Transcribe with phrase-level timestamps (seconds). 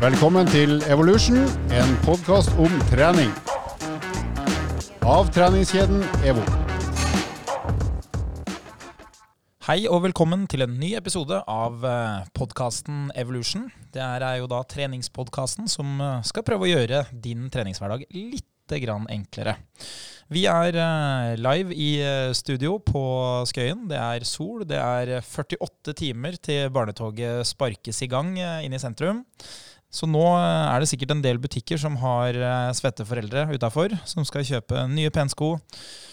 [0.00, 1.42] Velkommen til Evolution,
[1.76, 3.28] en podkast om trening.
[5.04, 6.40] Av treningskjeden EVO.
[9.68, 11.84] Hei og velkommen til en ny episode av
[12.32, 13.68] podkasten Evolution.
[13.92, 19.04] Det er jo da treningspodkasten som eh, skal prøve å gjøre din treningshverdag litt grann
[19.12, 19.58] enklere.
[20.32, 23.02] Vi er eh, live i eh, studio på
[23.52, 23.84] Skøyen.
[23.92, 24.64] Det er sol.
[24.64, 29.26] Det er 48 timer til barnetoget sparkes i gang inne i sentrum.
[29.90, 32.36] Så nå er det sikkert en del butikker som har
[32.78, 35.56] svette foreldre utafor, som skal kjøpe nye pensko,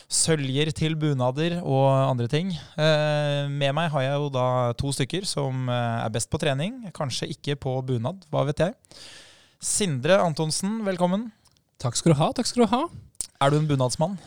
[0.09, 2.50] søljer til bunader og andre ting.
[2.73, 4.48] Med meg har jeg jo da
[4.81, 8.73] to stykker som er best på trening, kanskje ikke på bunad, hva vet jeg.
[9.62, 11.30] Sindre Antonsen, velkommen.
[11.78, 12.31] Takk skal du ha.
[12.34, 12.84] takk skal du ha.
[13.38, 14.17] Er du en bunadsmann?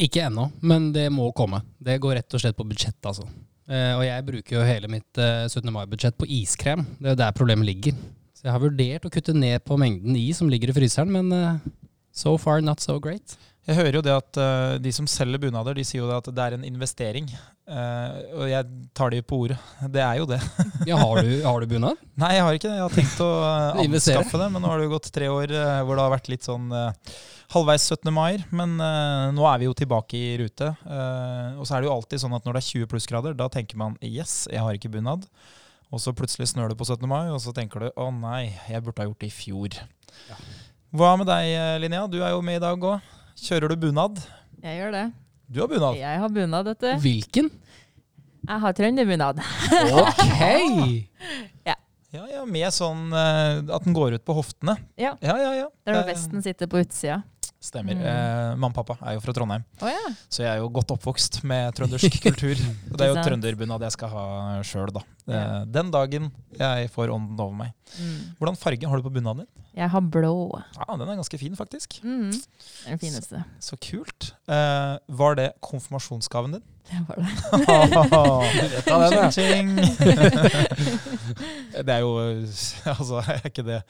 [0.00, 1.60] Ikke ennå, men det må komme.
[1.76, 3.28] Det går rett og slett på budsjett, altså.
[3.68, 5.60] og jeg bruker jo hele mitt 17.
[5.74, 6.86] mai-budsjett på iskrem.
[6.96, 7.98] Det er jo der problemet ligger.
[8.38, 11.32] Så jeg har vurdert å kutte ned på mengden is som ligger i fryseren, men
[11.34, 11.56] uh,
[12.14, 13.34] so far not so great.
[13.66, 16.30] Jeg hører jo det at uh, de som selger bunader, de sier jo det at
[16.36, 17.26] det er en investering.
[17.66, 19.58] Uh, og jeg tar de på ordet.
[19.90, 20.38] Det er jo det.
[20.92, 21.98] ja, har du, har du, bunad?
[22.22, 22.78] Nei, jeg har ikke det.
[22.78, 23.30] Jeg har tenkt å
[23.82, 26.46] anskaffe det, men nå har det jo gått tre år hvor det har vært litt
[26.46, 26.70] sånn
[27.50, 28.14] halvveis 17.
[28.14, 28.38] mai.
[28.54, 28.78] Men
[29.34, 30.76] nå er vi jo tilbake i rute.
[31.58, 33.82] og så er det jo alltid sånn at når det er 20 plussgrader, da tenker
[33.82, 35.26] man yes, jeg har ikke bunad.
[35.88, 37.06] Og så plutselig snør det på 17.
[37.08, 39.78] mai, og så tenker du å nei, jeg burde ha gjort det i fjor.
[40.28, 40.36] Ja.
[40.98, 42.04] Hva med deg, Linnea?
[42.10, 43.14] Du er jo med i dag òg.
[43.38, 44.20] Kjører du bunad?
[44.64, 45.06] Jeg gjør det.
[45.48, 45.96] Du har bunad?
[45.96, 46.90] Jeg har bunad, vet du.
[47.04, 47.50] Hvilken?
[48.48, 49.40] Jeg har trønderbunad.
[50.02, 50.42] ok!
[51.68, 51.76] ja.
[52.08, 54.78] Ja, ja, Med sånn uh, at den går ut på hoftene.
[54.96, 55.12] Ja.
[55.20, 55.66] ja, ja, ja.
[55.88, 57.20] Der vesten sitter på utsida.
[57.58, 57.96] Stemmer.
[57.98, 58.04] Mm.
[58.06, 60.12] Eh, Mamma og pappa er jo fra Trondheim, oh, ja.
[60.30, 62.54] så jeg er jo godt oppvokst med trøndersk kultur.
[62.92, 64.26] Og det er jo trønderbunad jeg skal ha
[64.62, 65.02] sjøl, da.
[65.26, 67.74] Eh, den dagen jeg får ånden over meg.
[67.98, 68.38] Mm.
[68.38, 69.66] Hvordan farge har du på bunaden din?
[69.78, 70.32] Jeg har blå.
[70.78, 71.98] Ja, Den er ganske fin, faktisk.
[72.02, 72.30] Mm.
[72.30, 73.42] Det er den fineste.
[73.58, 74.30] Så, så kult.
[74.46, 76.66] Eh, var det konfirmasjonsgaven din?
[76.88, 77.26] Det var det.
[79.12, 79.74] Den, ching,
[81.84, 82.14] det er jo
[82.88, 83.82] Altså, er ikke det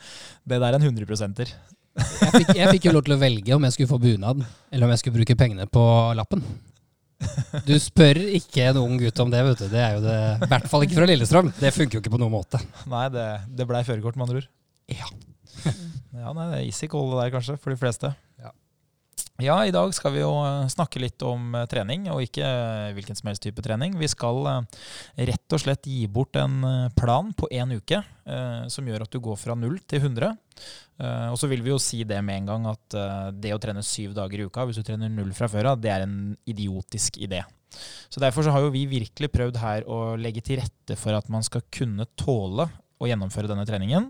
[0.43, 1.53] Det der er en 100 %-er.
[1.97, 4.87] Jeg fikk, jeg fikk jo lov til å velge om jeg skulle få bunad, eller
[4.87, 5.85] om jeg skulle bruke pengene på
[6.17, 6.43] lappen.
[7.67, 9.67] Du spør ikke en ung gutt om det, vet du.
[9.71, 11.51] Det er jo det, I hvert fall ikke fra Lillestrøm.
[11.59, 12.61] Det funker jo ikke på noen måte.
[12.91, 13.25] Nei, det,
[13.59, 14.49] det blei førerkort, med andre ord.
[14.89, 15.09] Ja.
[15.65, 18.13] ja, nei, det er easy call der, kanskje, for de fleste.
[19.39, 19.55] Ja.
[19.65, 23.17] I dag skal vi jo eh, snakke litt om eh, trening, og ikke eh, hvilken
[23.17, 23.95] som helst type trening.
[23.99, 24.41] Vi skal
[25.15, 26.61] rett og slett gi bort en
[26.97, 28.01] plan på én uke
[28.69, 30.35] som gjør at du går fra null til 100.
[31.31, 32.97] Og så vil vi jo si det med en gang at
[33.33, 35.89] det å trene syv dager i uka, hvis du trener null fra før av, det
[35.89, 37.41] er en idiotisk idé.
[38.09, 41.31] Så Derfor så har jo vi virkelig prøvd her å legge til rette for at
[41.33, 42.67] man skal kunne tåle
[42.99, 44.09] å gjennomføre denne treningen.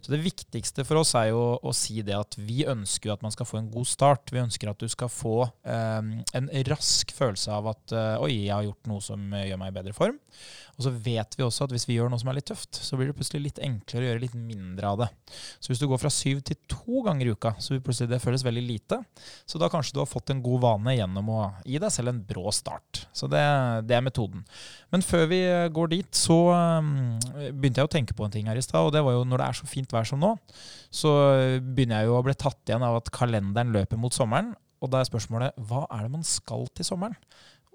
[0.00, 3.34] Så Det viktigste for oss er jo å si det at vi ønsker at man
[3.34, 4.32] skal få en god start.
[4.32, 6.00] Vi ønsker at du skal få eh,
[6.40, 9.76] en rask følelse av at eh, oi, jeg har gjort noe som gjør meg i
[9.76, 10.16] bedre form.
[10.76, 12.98] Og så vet vi også at hvis vi gjør noe som er litt tøft, så
[12.98, 15.08] blir det plutselig litt enklere å gjøre litt mindre av det.
[15.58, 18.20] Så hvis du går fra syv til to ganger i uka, så vil plutselig det
[18.22, 19.00] føles veldig lite.
[19.48, 22.22] Så da kanskje du har fått en god vane gjennom å gi deg selv en
[22.30, 23.04] brå start.
[23.16, 23.42] Så det,
[23.88, 24.46] det er metoden.
[24.94, 25.42] Men før vi
[25.74, 26.38] går dit, så
[26.80, 26.94] um,
[27.50, 29.42] begynte jeg å tenke på en ting her i stad, og det var jo når
[29.42, 30.34] det er så fint vær som nå,
[30.94, 31.12] så
[31.60, 34.54] begynner jeg jo å bli tatt igjen av at kalenderen løper mot sommeren.
[34.80, 37.16] Og da er spørsmålet hva er det man skal til sommeren?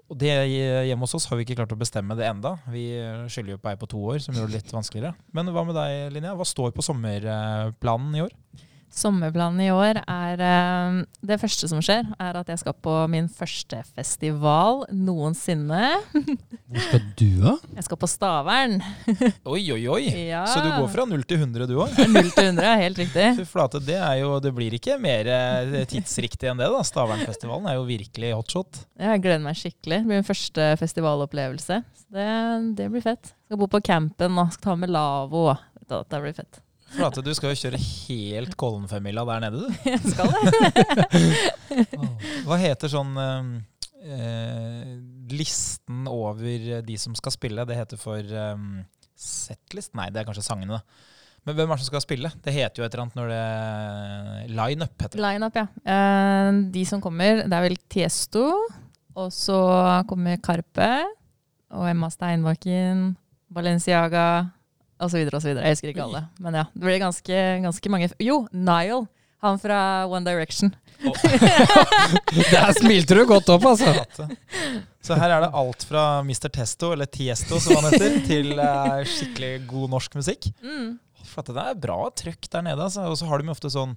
[0.06, 2.56] Og det Hjemme hos oss har vi ikke klart å bestemme det enda.
[2.70, 2.84] Vi
[3.32, 5.16] skylder jo på ei på to år, som gjør det litt vanskeligere.
[5.34, 6.36] Men hva med deg, Linnea?
[6.38, 8.36] Hva står på sommerplanen i år?
[8.96, 13.28] Sommerplanen i år er uh, Det første som skjer, er at jeg skal på min
[13.28, 15.98] første festival noensinne.
[16.72, 17.56] Hvor skal du, da?
[17.76, 18.78] Jeg skal på Stavern.
[19.54, 20.06] oi, oi, oi!
[20.30, 20.46] Ja.
[20.48, 21.92] Så du går fra 0 til 100, du òg?
[21.92, 23.28] 0 til 100, helt riktig.
[23.42, 26.84] Fy flate, det, er jo, det blir ikke mer eh, tidsriktig enn det, da.
[26.88, 28.86] Stavernfestivalen er jo virkelig hotshot.
[29.02, 30.06] Jeg gleder meg skikkelig.
[30.06, 31.84] Det blir min første festivalopplevelse.
[32.16, 32.30] Det,
[32.80, 33.36] det blir fett.
[33.36, 35.50] Jeg Skal bo på campen og skal ta med lavvo.
[35.84, 36.64] Det blir fett.
[36.96, 39.74] Flate, du skal jo kjøre helt Kollenfemmila der nede, du.
[39.92, 41.24] Jeg skal det.
[42.48, 44.94] Hva heter sånn eh,
[45.32, 47.66] listen over de som skal spille?
[47.68, 48.80] Det heter for um,
[49.18, 49.94] setlist?
[49.98, 51.12] Nei, det er kanskje sangene, da.
[51.46, 52.32] Men hvem er det som skal spille?
[52.42, 55.26] Det heter jo et eller annet når det Lineup heter det.
[55.28, 55.68] Lineup, ja.
[55.94, 58.48] Eh, de som kommer, det er vel Tiesto.
[59.16, 59.60] Og så
[60.10, 60.90] kommer Karpe
[61.76, 63.12] og Emma Steinbakken,
[63.54, 64.55] Balenciaga,
[65.12, 65.66] så videre.
[65.66, 66.24] Jeg husker ikke alle.
[66.42, 69.04] Men ja, det blir ganske, ganske mange Jo, Nile
[69.46, 69.80] Han fra
[70.10, 70.72] One Direction.
[72.52, 74.28] Der smilte du godt opp, altså.
[75.06, 76.48] Så her er det alt fra Mr.
[76.56, 80.48] Testo, eller Tiesto som han heter, til eh, skikkelig god norsk musikk.
[80.66, 80.96] Mm.
[81.26, 82.82] For at det er bra trøkk der nede.
[82.88, 83.06] Altså.
[83.12, 83.94] Og så har de ofte sånn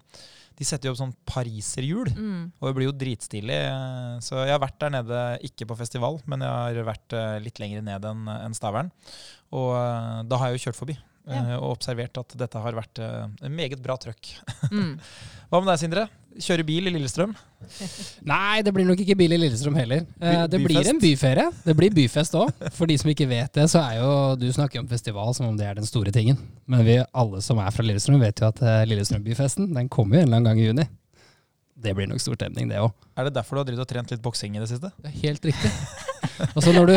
[0.58, 2.08] De setter jo opp sånn pariserhjul.
[2.18, 2.40] Mm.
[2.58, 3.58] Og det blir jo dritstilig.
[3.70, 6.50] eh, Så jeg har vært der nede, ikke på festival, men jeg
[6.80, 8.90] har vært eh, litt lenger ned enn en Stavern.
[9.54, 10.98] Og eh, da har jeg jo kjørt forbi.
[11.28, 11.42] Ja.
[11.42, 14.30] eh, Og observert at dette har vært eh, en meget bra trøkk.
[14.72, 14.94] Mm.
[15.50, 16.06] Hva med deg, Sindre?
[16.38, 17.32] Kjøre bil i Lillestrøm?
[18.32, 20.04] Nei, det blir nok ikke bil i Lillestrøm heller.
[20.20, 21.46] Eh, By- Det blir en byferie.
[21.64, 22.52] Det blir byfest òg.
[22.76, 25.56] For de som ikke vet det, så er jo Du snakker om festival som om
[25.58, 26.38] det er den store tingen.
[26.68, 30.28] Men vi alle som er fra Lillestrøm, vet jo at Lillestrøm-byfesten den kommer jo en
[30.30, 30.86] eller annen gang i juni.
[31.78, 32.90] Det blir nok stor stemning, det òg.
[33.18, 34.88] Er det derfor du har drevet og trent litt boksing i det siste?
[35.02, 35.70] Det er helt riktig.
[36.54, 36.96] Og så når du,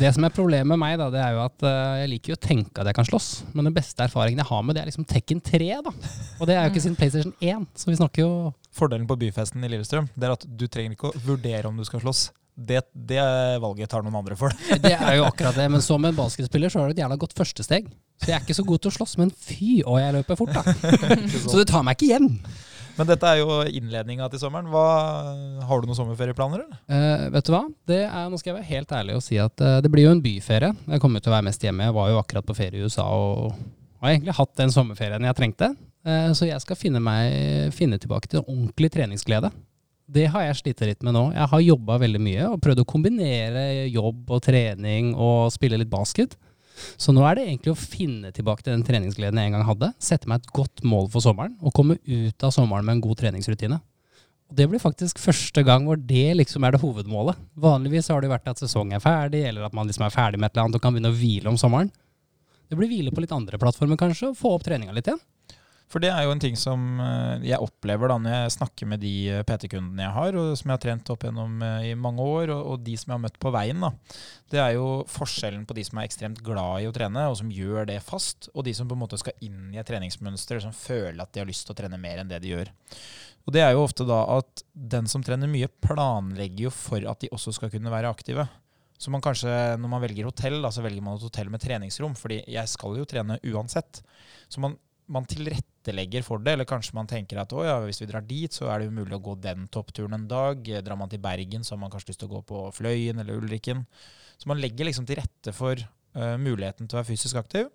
[0.00, 2.38] Det som er problemet med meg, da, det er jo at eh, jeg liker jo
[2.38, 3.30] å tenke at jeg kan slåss.
[3.52, 5.70] Men den beste erfaringen jeg har med det, er liksom Tekken 3.
[5.86, 5.94] da.
[6.40, 8.32] Og det er jo ikke siden PlayStation 1, så vi snakker jo
[8.72, 11.84] Fordelen på byfesten i Lillestrøm det er at du trenger ikke å vurdere om du
[11.84, 12.30] skal slåss.
[12.52, 13.20] Det, det
[13.62, 14.52] valget tar noen andre for.
[14.84, 15.70] Det er jo akkurat det.
[15.72, 17.88] Men som en basketspiller så har du et jævla godt førstesteg.
[18.20, 20.52] Så jeg er ikke så god til å slåss, men fy, å jeg løper fort,
[20.52, 20.74] da.
[21.48, 22.28] Så du tar meg ikke hjem.
[22.98, 24.68] Men dette er jo innledninga til sommeren.
[24.72, 24.84] Hva,
[25.64, 26.80] har du noen sommerferieplaner, eller?
[26.92, 27.62] Eh, vet du hva?
[27.88, 30.12] Det er, nå skal jeg være helt ærlig og si at eh, det blir jo
[30.16, 30.72] en byferie.
[30.92, 31.88] Jeg kommer til å være mest hjemme.
[31.88, 33.56] Jeg var jo akkurat på ferie i USA og
[34.02, 35.72] har egentlig hatt den sommerferien jeg trengte.
[36.04, 39.52] Eh, så jeg skal finne, meg, finne tilbake til ordentlig treningsglede.
[40.12, 41.28] Det har jeg slitt litt med nå.
[41.32, 45.92] Jeg har jobba veldig mye og prøvd å kombinere jobb og trening og spille litt
[45.92, 46.36] basket.
[47.00, 49.92] Så nå er det egentlig å finne tilbake til den treningsgleden jeg en gang hadde.
[50.02, 53.20] Sette meg et godt mål for sommeren og komme ut av sommeren med en god
[53.22, 53.78] treningsrutine.
[54.50, 57.38] Og Det blir faktisk første gang hvor det liksom er det hovedmålet.
[57.56, 60.50] Vanligvis har det vært at sesongen er ferdig, eller at man liksom er ferdig med
[60.50, 61.92] et eller annet og kan begynne å hvile om sommeren.
[62.68, 65.20] Det blir hvile på litt andre plattformer kanskje, og få opp treninga litt igjen.
[65.90, 69.02] For det er jo en ting som eh, jeg opplever da når jeg snakker med
[69.02, 72.24] de eh, PT-kundene jeg har, og som jeg har trent opp gjennom eh, i mange
[72.24, 73.82] år, og, de som jeg har møtt på veien.
[73.84, 73.90] da.
[74.52, 77.52] Det er jo forskjellen på de som er ekstremt glad i å trene, og som
[77.52, 80.72] gjør det fast, og de som på en måte skal inn i et treningsmønster, som
[80.76, 82.72] føler at de har lyst til å trene mer enn det de gjør.
[83.42, 87.20] Og det er jo ofte da at den som trener mye, planlegger jo for at
[87.20, 88.46] de også skal kunne være aktive.
[89.02, 89.50] Så man kanskje,
[89.82, 93.00] når man velger hotell, da, så velger man et hotell med treningsrom, fordi jeg skal
[93.00, 93.98] jo trene uansett.
[94.46, 94.76] Så man,
[95.12, 98.70] man tilrettelegger for det, eller kanskje man tenker at ja, hvis vi drar dit, så
[98.70, 100.62] er det jo mulig å gå den toppturen en dag.
[100.84, 103.40] Drar man til Bergen, så har man kanskje lyst til å gå på Fløyen eller
[103.40, 103.84] Ulriken.
[104.40, 107.68] Så man legger liksom til rette for uh, muligheten til å være fysisk aktiv.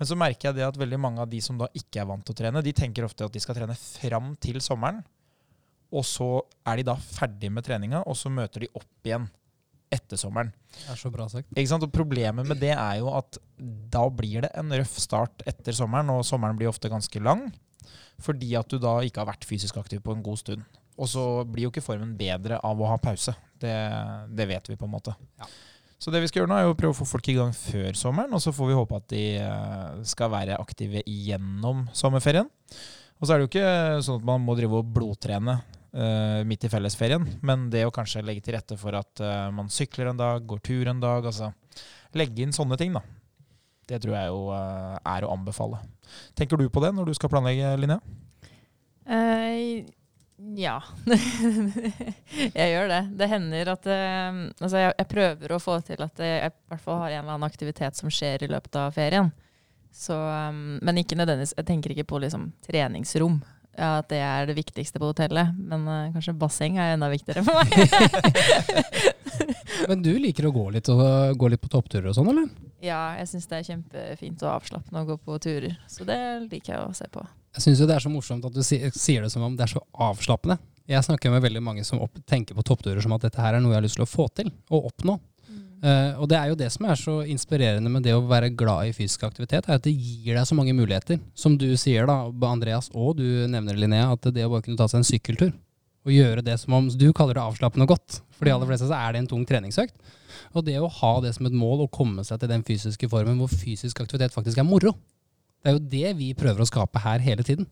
[0.00, 2.24] Men så merker jeg det at veldig mange av de som da ikke er vant
[2.24, 5.04] til å trene, de tenker ofte at de skal trene fram til sommeren.
[5.92, 6.30] Og så
[6.68, 9.28] er de da ferdig med treninga, og så møter de opp igjen
[9.94, 10.50] etter sommeren.
[10.74, 11.48] Det er så bra sagt.
[11.54, 11.86] Ikke sant?
[11.86, 13.38] Og Problemet med det er jo at
[13.92, 17.48] da blir det en røff start etter sommeren, og sommeren blir ofte ganske lang.
[18.22, 20.66] Fordi at du da ikke har vært fysisk aktiv på en god stund.
[20.98, 23.34] Og så blir jo ikke formen bedre av å ha pause.
[23.58, 23.74] Det,
[24.34, 25.14] det vet vi på en måte.
[25.38, 25.46] Ja.
[25.98, 27.50] Så det vi skal gjøre nå er jo å prøve å få folk i gang
[27.56, 32.46] før sommeren, og så får vi håpe at de eh, skal være aktive gjennom sommerferien.
[33.18, 35.56] Og så er det jo ikke sånn at man må drive og blodtrene
[36.46, 40.12] midt i fellesferien, men det å kanskje legge til rette for at eh, man sykler
[40.12, 41.52] en dag, går tur en dag, altså
[42.16, 43.02] legge inn sånne ting, da.
[43.88, 45.80] Det tror jeg jo eh, er å anbefale.
[46.36, 48.00] Tenker du på det når du skal planlegge, Linnea?
[49.08, 49.88] Uh,
[50.60, 50.76] ja.
[52.58, 53.02] jeg gjør det.
[53.16, 56.84] Det hender at uh, Altså, jeg, jeg prøver å få til at jeg i hvert
[56.84, 59.32] fall har en eller annen aktivitet som skjer i løpet av ferien.
[59.88, 63.40] Så, um, men ikke nødvendigvis Jeg tenker ikke på liksom treningsrom.
[63.78, 65.54] Ja, at det er det viktigste på hotellet.
[65.56, 67.68] Men uh, kanskje basseng er enda viktigere for meg.
[69.88, 71.04] Men du liker å gå litt, og,
[71.38, 72.48] gå litt på toppturer og sånn, eller?
[72.84, 75.74] ja, jeg syns det er kjempefint og avslappende å gå på turer.
[75.90, 77.24] Så det liker jeg å se på.
[77.56, 79.82] Jeg syns det er så morsomt at du sier det som om det er så
[80.08, 80.58] avslappende.
[80.88, 83.74] Jeg snakker med veldig mange som tenker på toppturer som at dette her er noe
[83.74, 85.18] jeg har lyst til å få til og oppnå.
[85.78, 88.88] Eh, og det er jo det som er så inspirerende med det å være glad
[88.88, 91.20] i fysisk aktivitet, er at det gir deg så mange muligheter.
[91.38, 94.88] Som du sier da, Andreas, og du nevner Linnea, at det å bare kunne ta
[94.90, 95.52] seg en sykkeltur
[96.08, 98.20] og gjøre det som om du kaller det avslappende og godt.
[98.32, 99.96] For de aller fleste så er det en tung treningsøkt.
[100.56, 103.36] Og det å ha det som et mål å komme seg til den fysiske formen
[103.40, 104.94] hvor fysisk aktivitet faktisk er moro.
[105.58, 107.68] Det er jo det vi prøver å skape her hele tiden.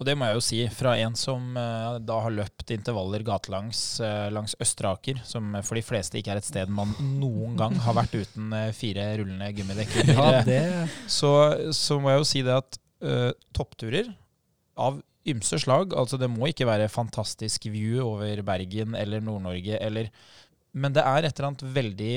[0.00, 3.82] Og det må jeg jo si, fra en som uh, da har løpt intervaller gatelangs
[4.00, 7.76] uh, langs Østre Aker, som for de fleste ikke er et sted man noen gang
[7.84, 11.34] har vært uten uh, fire rullende gummidekker, ja, så,
[11.76, 12.80] så må jeg jo si det at
[13.56, 14.10] toppturer
[14.76, 20.10] av ymse slag, altså det må ikke være fantastisk view over Bergen eller Nord-Norge, eller
[20.72, 22.12] Men det er et eller annet veldig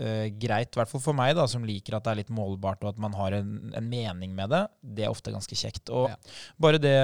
[0.00, 2.84] uh, greit, i hvert fall for meg, da, som liker at det er litt målbart
[2.84, 4.62] og at man har en, en mening med det.
[4.80, 5.90] Det er ofte ganske kjekt.
[5.94, 6.16] Og ja.
[6.62, 6.96] bare det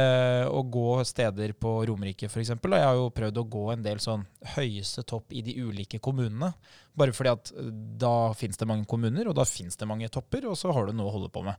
[0.49, 2.55] å gå steder på Romerike, f.eks.
[2.55, 4.25] Jeg har jo prøvd å gå en del sånn
[4.57, 6.53] høyeste topp i de ulike kommunene.
[6.99, 7.71] Bare fordi at eh,
[8.03, 10.97] da finnes det mange kommuner, og da finnes det mange topper, og så har du
[10.97, 11.57] noe å holde på med.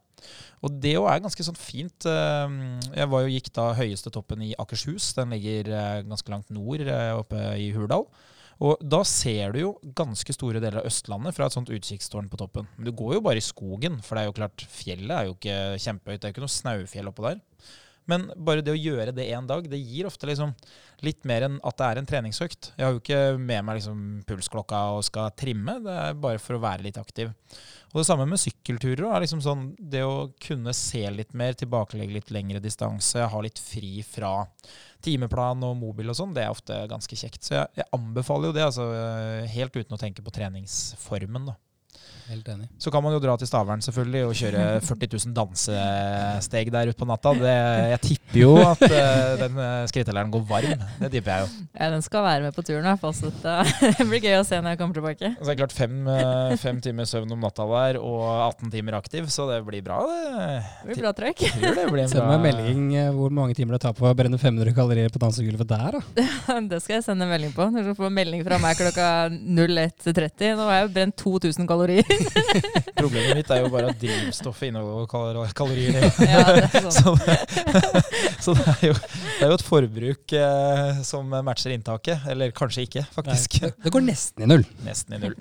[0.64, 2.10] Og det òg er ganske sånn fint.
[2.10, 2.60] Eh,
[2.94, 5.14] jeg var jo, gikk da høyeste toppen i Akershus.
[5.18, 5.74] Den ligger
[6.06, 6.86] ganske langt nord,
[7.18, 8.08] oppe i Hurdal.
[8.62, 12.40] Og da ser du jo ganske store deler av Østlandet fra et sånt utkikkstårn på
[12.40, 12.68] toppen.
[12.78, 15.38] Men du går jo bare i skogen, for det er jo klart, fjellet er jo
[15.38, 15.58] ikke
[15.88, 16.22] kjempehøyt.
[16.22, 17.42] Det er jo ikke noe snaufjell oppå der.
[18.10, 20.52] Men bare det å gjøre det én dag, det gir ofte liksom
[21.08, 22.74] litt mer enn at det er en treningsøkt.
[22.76, 26.58] Jeg har jo ikke med meg liksom pulsklokka og skal trimme, det er bare for
[26.58, 27.32] å være litt aktiv.
[27.94, 29.06] Og det samme med sykkelturer.
[29.08, 33.62] Er liksom sånn, det å kunne se litt mer, tilbakelegge litt lengre distanse, ha litt
[33.62, 34.42] fri fra
[35.04, 37.44] timeplan og mobil og sånn, det er ofte ganske kjekt.
[37.46, 38.88] Så jeg, jeg anbefaler jo det, altså,
[39.54, 41.52] helt uten å tenke på treningsformen.
[41.52, 41.58] da.
[42.30, 42.68] Helt enig.
[42.80, 47.00] Så kan man jo dra til Stavern selvfølgelig og kjøre 40 000 dansesteg der ute
[47.00, 47.34] på natta.
[47.38, 47.56] Det,
[47.94, 50.86] jeg tipper jo at uh, den eh, skrittelleren går varm.
[51.02, 51.66] Det tipper jeg jo.
[51.78, 53.16] Ja, den skal være med på turen i hvert fall.
[53.18, 53.32] Så
[54.00, 55.34] det blir gøy å se når jeg kommer tilbake.
[55.38, 59.00] Så det er klart fem, eh, fem timer søvn om natta der og 18 timer
[59.00, 60.00] aktiv, så det blir bra.
[60.08, 60.48] Det,
[60.84, 61.46] det blir bra trøkk.
[61.54, 62.88] Send meg en melding
[63.18, 66.60] hvor mange timer det tar på å brenne 500 kalorier på dansegulvet der, da.
[66.72, 67.68] det skal jeg sende en melding på.
[67.74, 70.56] Du skal få melding fra meg klokka 01.30.
[70.58, 72.13] Nå har jeg brent 2000 kalorier.
[73.02, 76.08] Problemet mitt er jo bare at drivstoffet inneholder kalorier.
[76.24, 76.94] Ja, det sånn.
[76.98, 77.14] så,
[78.46, 82.28] så det, er jo, det, er jo, et forbruk eh, som matcher inntaket.
[82.32, 83.60] Eller kanskje ikke, faktisk.
[83.64, 84.66] Nei, det går nesten i null.
[84.86, 85.38] Nesten i null.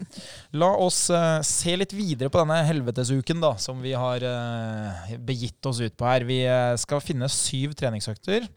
[0.63, 5.71] La oss eh, se litt videre på denne helvetesuken da, som vi har eh, begitt
[5.71, 6.27] oss ut på her.
[6.29, 8.49] Vi eh, skal finne syv treningsøkter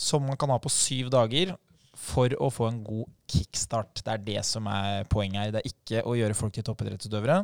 [0.00, 1.52] som man kan ha på syv dager
[2.00, 4.00] for å få en god kickstart.
[4.04, 5.52] Det er det som er poenget her.
[5.54, 7.36] Det er ikke å gjøre folk til toppidrettsutøvere.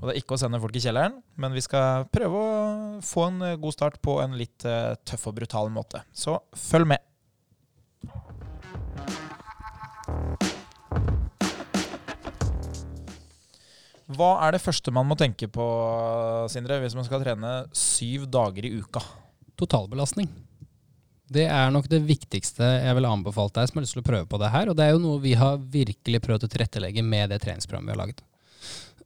[0.00, 3.26] Og det er ikke å sende folk i kjelleren, men vi skal prøve å få
[3.30, 6.04] en eh, god start på en litt uh, tøff og brutal måte.
[6.12, 6.36] Så
[6.68, 7.10] følg med.
[14.14, 15.64] Hva er det første man må tenke på,
[16.52, 19.00] Sindre, hvis man skal trene syv dager i uka?
[19.58, 20.28] Totalbelastning.
[21.32, 24.28] Det er nok det viktigste jeg ville anbefalt deg som har lyst til å prøve
[24.28, 24.68] på det her.
[24.68, 27.94] Og det er jo noe vi har virkelig prøvd å tilrettelegge med det treningsprogrammet vi
[27.94, 28.24] har laget.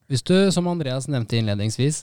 [0.09, 2.03] Hvis du, som Andreas nevnte innledningsvis,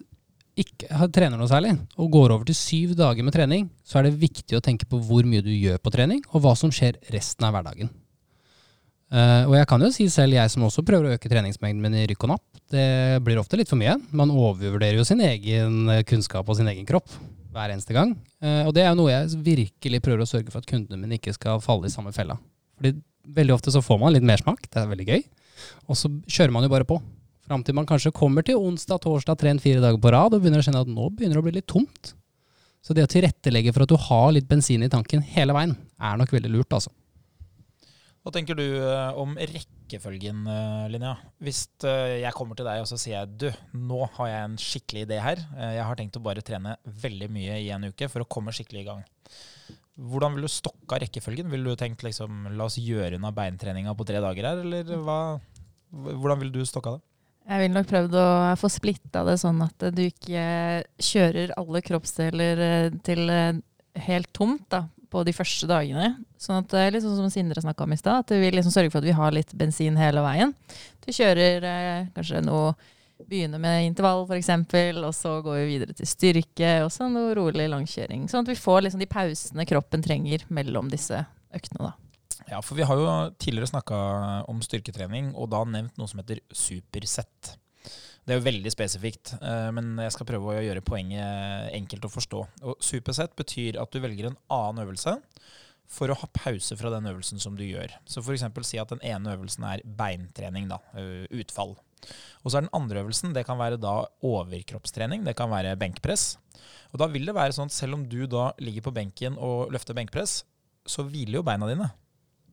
[0.55, 4.21] ikke trener noe særlig, og går over til syv dager med trening, så er det
[4.21, 7.47] viktig å tenke på hvor mye du gjør på trening, og hva som skjer resten
[7.47, 7.91] av hverdagen.
[9.11, 11.97] Uh, og jeg kan jo si selv, jeg som også prøver å øke treningsmengden min
[11.99, 12.87] i rykk og napp, det
[13.25, 13.97] blir ofte litt for mye.
[14.15, 17.11] Man overvurderer jo sin egen kunnskap og sin egen kropp
[17.55, 18.13] hver eneste gang.
[18.43, 21.19] Uh, og det er jo noe jeg virkelig prøver å sørge for at kundene mine
[21.19, 22.37] ikke skal falle i samme fella.
[22.75, 22.95] Fordi
[23.35, 25.23] veldig ofte så får man litt mersmak, det er veldig gøy,
[25.89, 26.99] og så kjører man jo bare på.
[27.45, 30.61] Fram til man kanskje kommer til onsdag, torsdag, trent fire dager på rad og begynner
[30.61, 32.15] å kjenne at nå begynner det å bli litt tomt.
[32.85, 36.17] Så det å tilrettelegge for at du har litt bensin i tanken hele veien, er
[36.21, 36.91] nok veldig lurt, altså.
[38.25, 41.11] Hva tenker du eh, om rekkefølgen, eh, Linnea?
[41.45, 44.55] Hvis eh, jeg kommer til deg og så sier jeg du, nå har jeg en
[44.57, 45.43] skikkelig idé her.
[45.61, 48.81] Jeg har tenkt å bare trene veldig mye i en uke for å komme skikkelig
[48.81, 49.03] i gang.
[50.09, 51.53] Hvordan vil du stokka rekkefølgen?
[51.53, 55.19] Vil du tenkt liksom, la oss gjøre unna beintreninga på tre dager her, eller hva?
[55.93, 57.05] Hvordan vil du stokka det?
[57.45, 58.27] Jeg ville nok prøvd å
[58.57, 62.65] få splitta det sånn at du ikke kjører alle kroppsdeler
[63.05, 63.29] til
[64.09, 66.11] helt tomt da, på de første dagene.
[66.41, 68.99] Sånn at, litt sånn som Sindre snakka om i stad, at vi liksom sørger for
[68.99, 70.51] at vi har litt bensin hele veien.
[71.05, 72.75] Du kjører eh, kanskje noe
[73.15, 74.49] Begynner med intervall f.eks.,
[74.99, 76.71] og så går vi videre til styrke.
[76.83, 78.25] Og så noe rolig langkjøring.
[78.27, 81.21] Sånn at vi får liksom de pausene kroppen trenger mellom disse
[81.55, 81.87] øktene.
[81.87, 81.93] da.
[82.51, 83.07] Ja, for vi har jo
[83.39, 83.99] tidligere snakka
[84.51, 87.55] om styrketrening, og da nevnt noe som heter supersett.
[88.25, 92.09] Det er jo veldig spesifikt, eh, men jeg skal prøve å gjøre poenget enkelt å
[92.09, 92.39] forstå.
[92.65, 95.19] Og Supersett betyr at du velger en annen øvelse
[95.85, 97.93] for å ha pause fra den øvelsen som du gjør.
[98.09, 98.47] Så f.eks.
[98.65, 100.79] si at den ene øvelsen er beintrening, da,
[101.29, 101.75] utfall.
[102.41, 106.35] Og så er den andre øvelsen det kan være da overkroppstrening, det kan være benkpress.
[106.93, 109.73] Og da vil det være sånn at selv om du da ligger på benken og
[109.73, 110.39] løfter benkpress,
[110.85, 111.91] så hviler jo beina dine.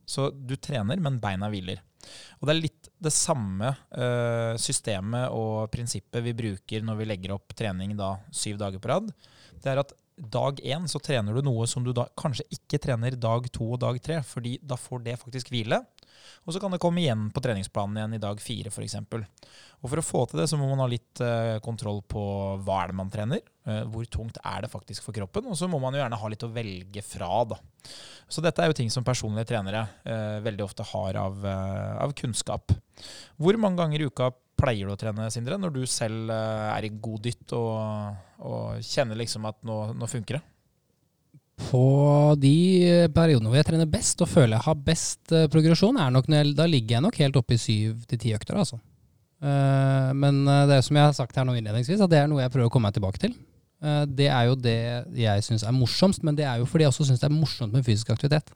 [0.05, 1.81] Så du trener, men beina hviler.
[2.39, 7.35] Og det er litt det samme uh, systemet og prinsippet vi bruker når vi legger
[7.35, 9.11] opp trening da syv dager på rad.
[9.63, 13.15] Det er at dag én så trener du noe som du da kanskje ikke trener
[13.17, 15.79] dag to og dag tre, fordi da får det faktisk hvile.
[16.43, 18.99] Og så kan det komme igjen på treningsplanen igjen i dag fire f.eks.
[19.83, 22.23] Og for å få til det, så må man ha litt uh, kontroll på
[22.63, 23.41] hva er det man trener.
[23.67, 25.49] Uh, hvor tungt er det faktisk for kroppen?
[25.51, 27.59] Og så må man jo gjerne ha litt å velge fra, da.
[28.31, 32.71] Så dette er jo ting som personlige trenere uh, veldig ofte har av, av, kunnskap.
[33.35, 34.31] Hvor mange ganger i uka
[34.63, 38.83] pleier du å trene, Sindre, når du selv eh, er i god dytt og, og
[38.85, 40.43] kjenner liksom at nå, nå funker det?
[41.69, 46.27] På de periodene hvor jeg trener best og føler jeg har best eh, progresjon, nok,
[46.57, 48.57] da ligger jeg nok helt oppe i syv til ti økter.
[48.57, 48.79] altså.
[49.43, 52.29] Eh, men eh, det er som jeg har sagt her nå innledningsvis, at det er
[52.31, 53.35] noe jeg prøver å komme meg tilbake til.
[53.83, 54.79] Det er jo det
[55.19, 57.73] jeg syns er morsomst, men det er jo fordi jeg også syns det er morsomt
[57.75, 58.53] med fysisk aktivitet.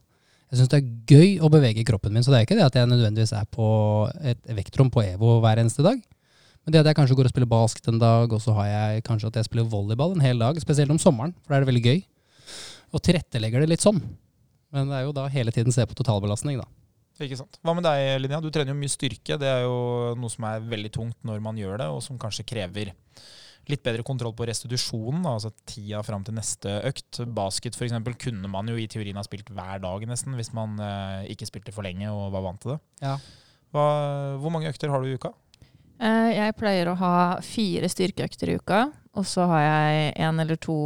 [0.48, 2.78] Jeg syns det er gøy å bevege kroppen min, så det er ikke det at
[2.80, 3.68] jeg nødvendigvis er på
[4.24, 6.00] et vektrom på EVO hver eneste dag.
[6.64, 9.04] Men det at jeg kanskje går og spiller basket en dag, og så har jeg
[9.08, 11.70] kanskje at jeg spiller volleyball en hel dag, spesielt om sommeren, for da er det
[11.74, 12.00] veldig gøy.
[12.96, 14.00] Og tilrettelegger det litt sånn.
[14.76, 16.68] Men det er jo da hele tiden se på totalbelastning, da.
[17.24, 17.58] Ikke sant?
[17.66, 18.42] Hva med deg, Linnea?
[18.44, 19.40] Du trener jo mye styrke.
[19.42, 22.46] Det er jo noe som er veldig tungt når man gjør det, og som kanskje
[22.48, 22.94] krever
[23.68, 27.20] litt bedre kontroll på restitusjonen, da, altså tida fram til neste økt.
[27.36, 27.98] Basket f.eks.
[28.22, 31.74] kunne man jo i teorien ha spilt hver dag nesten, hvis man eh, ikke spilte
[31.76, 32.80] for lenge og var vant til det.
[33.04, 33.18] Ja.
[33.76, 33.88] Hva,
[34.40, 35.34] hvor mange økter har du i uka?
[35.98, 37.14] Eh, jeg pleier å ha
[37.44, 38.86] fire styrkeøkter i uka,
[39.18, 40.80] og så har jeg en eller to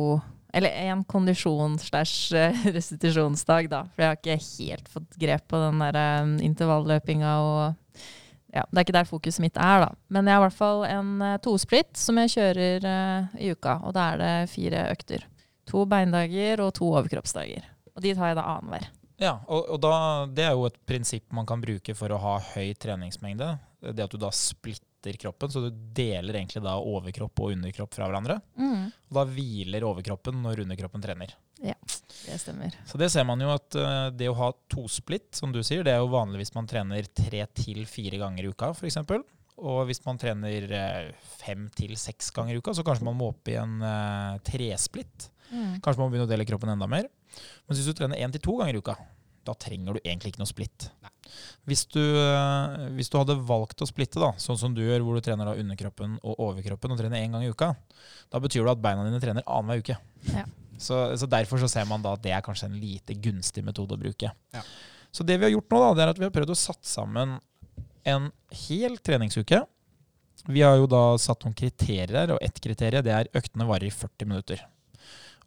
[0.53, 3.81] Eller en kondisjons-restitusjonsdag, da.
[3.93, 7.62] For jeg har ikke helt fått grep på den der eh, intervalløpinga og
[8.51, 9.89] ja, Det er ikke der fokuset mitt er, da.
[10.12, 13.79] Men jeg har i hvert fall en uh, tosplitt som jeg kjører eh, i uka.
[13.88, 15.24] Og da er det fire økter.
[15.72, 17.63] To beindager og to overkroppsdager.
[17.96, 18.86] Og de tar jeg da annenhver.
[19.22, 19.91] Ja, og, og da,
[20.27, 23.55] Det er jo et prinsipp man kan bruke for å ha høy treningsmengde.
[23.79, 24.90] Det at du da splitter
[25.22, 28.38] kroppen, så du deler egentlig da overkropp og underkropp fra hverandre.
[29.10, 31.34] Og da hviler overkroppen når underkroppen trener.
[31.62, 31.75] Ja,
[32.25, 32.74] Det stemmer.
[32.86, 35.93] Så det ser man jo at eh, det å ha tosplitt, som du sier, det
[35.93, 38.98] er jo vanlig hvis man trener tre til fire ganger i uka, f.eks.
[39.62, 43.29] Og hvis man trener eh, fem til seks ganger i uka, så kanskje man må
[43.34, 45.29] opp i en uh, tresplitt.
[45.51, 47.10] Kanskje man må begynne å dele kroppen enda mer.
[47.67, 48.96] Men hvis du trener én til to ganger i uka,
[49.46, 50.88] da trenger du egentlig ikke noe splitt.
[51.70, 55.18] Hvis du, eh, hvis du hadde valgt å splitte, da, sånn som du gjør, hvor
[55.18, 57.74] du trener da underkroppen og overkroppen og trener én gang i uka,
[58.34, 60.00] da betyr det at beina dine trener annenhver uke.
[60.34, 60.48] Ja.
[60.82, 63.94] Så, så Derfor så ser man da at det er kanskje en lite gunstig metode
[63.96, 64.32] å bruke.
[64.56, 64.63] Ja.
[65.13, 66.82] Så det vi har gjort nå, da, det er at vi har prøvd å satt
[66.88, 67.38] sammen
[68.08, 68.32] en
[68.66, 69.62] hel treningsuke.
[70.50, 73.94] Vi har jo da satt noen kriterier og ett kriterium det er øktene varer i
[73.94, 74.63] 40 minutter.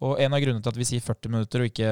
[0.03, 1.91] Og en av grunnene til at vi sier 40 minutter og ikke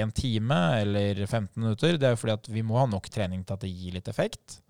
[0.00, 3.42] en time eller 15 minutter, det er jo fordi at vi må ha nok trening
[3.44, 4.60] til at det gir litt effekt.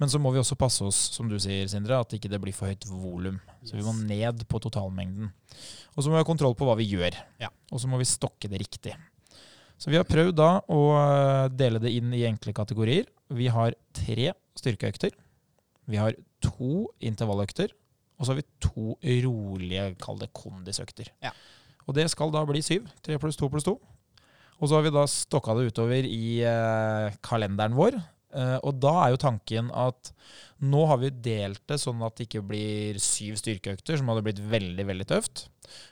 [0.00, 2.54] Men så må vi også passe oss, som du sier, Sindre, at ikke det blir
[2.56, 3.40] for høyt volum.
[3.66, 5.32] Så vi må ned på totalmengden.
[5.94, 7.18] Og så må vi ha kontroll på hva vi gjør.
[7.42, 7.50] Ja.
[7.70, 8.94] Og så må vi stokke det riktig.
[9.82, 13.08] Så vi har prøvd da å eh, dele det inn i enkle kategorier.
[13.34, 15.14] Vi har tre styrkeøkter.
[15.90, 17.74] Vi har to intervalløkter.
[18.18, 18.94] Og så har vi to
[19.26, 21.10] rolige, kall det kondisøkter.
[21.24, 21.32] Ja.
[21.86, 22.88] Og det skal da bli syv.
[23.04, 23.76] Tre pluss to pluss to.
[24.62, 27.96] Og så har vi da stokka det utover i eh, kalenderen vår.
[28.32, 30.12] Eh, og da er jo tanken at
[30.62, 34.40] nå har vi delt det sånn at det ikke blir syv styrkeøkter, som hadde blitt
[34.52, 35.46] veldig, veldig tøft.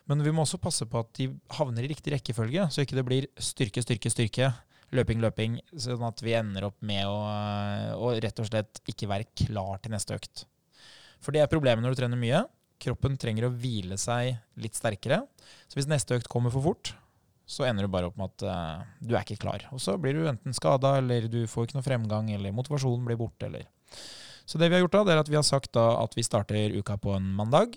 [0.08, 3.06] Men vi må også passe på at de havner i riktig rekkefølge, så ikke det
[3.08, 4.52] blir styrke, styrke, styrke.
[4.90, 5.60] Løping, løping.
[5.78, 7.18] Sånn at vi ender opp med å,
[7.94, 10.46] å rett og slett ikke være klar til neste økt.
[11.22, 12.40] For det er problemet når du trener mye.
[12.80, 15.22] Kroppen trenger å hvile seg litt sterkere.
[15.68, 16.94] Så hvis neste økt kommer for fort,
[17.50, 19.66] så ender du bare opp med at uh, du er ikke klar.
[19.74, 23.18] Og så blir du enten skada, eller du får ikke noe fremgang, eller motivasjonen blir
[23.20, 23.66] borte, eller
[24.46, 26.26] Så det vi har gjort da, det er at vi har sagt da at vi
[26.26, 27.76] starter uka på en mandag.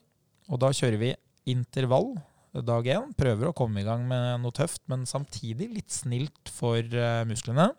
[0.50, 1.12] Og da kjører vi
[1.50, 2.14] intervall
[2.54, 3.12] dag én.
[3.18, 7.72] Prøver å komme i gang med noe tøft, men samtidig litt snilt for uh, musklene.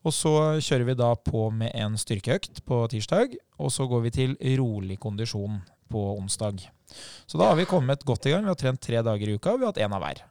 [0.00, 0.32] Og så
[0.64, 4.96] kjører vi da på med en styrkeøkt på tirsdag, og så går vi til rolig
[5.00, 6.62] kondisjon på onsdag.
[7.26, 8.46] Så da har vi kommet godt i gang.
[8.46, 10.22] Vi har trent tre dager i uka, og vi har hatt én av hver.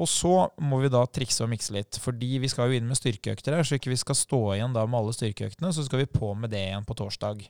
[0.00, 0.32] Og så
[0.64, 3.66] må vi da trikse og mikse litt, fordi vi skal jo inn med styrkeøkter her,
[3.66, 6.54] så ikke vi skal stå igjen da med alle styrkeøktene, så skal vi på med
[6.54, 7.44] det igjen på torsdag.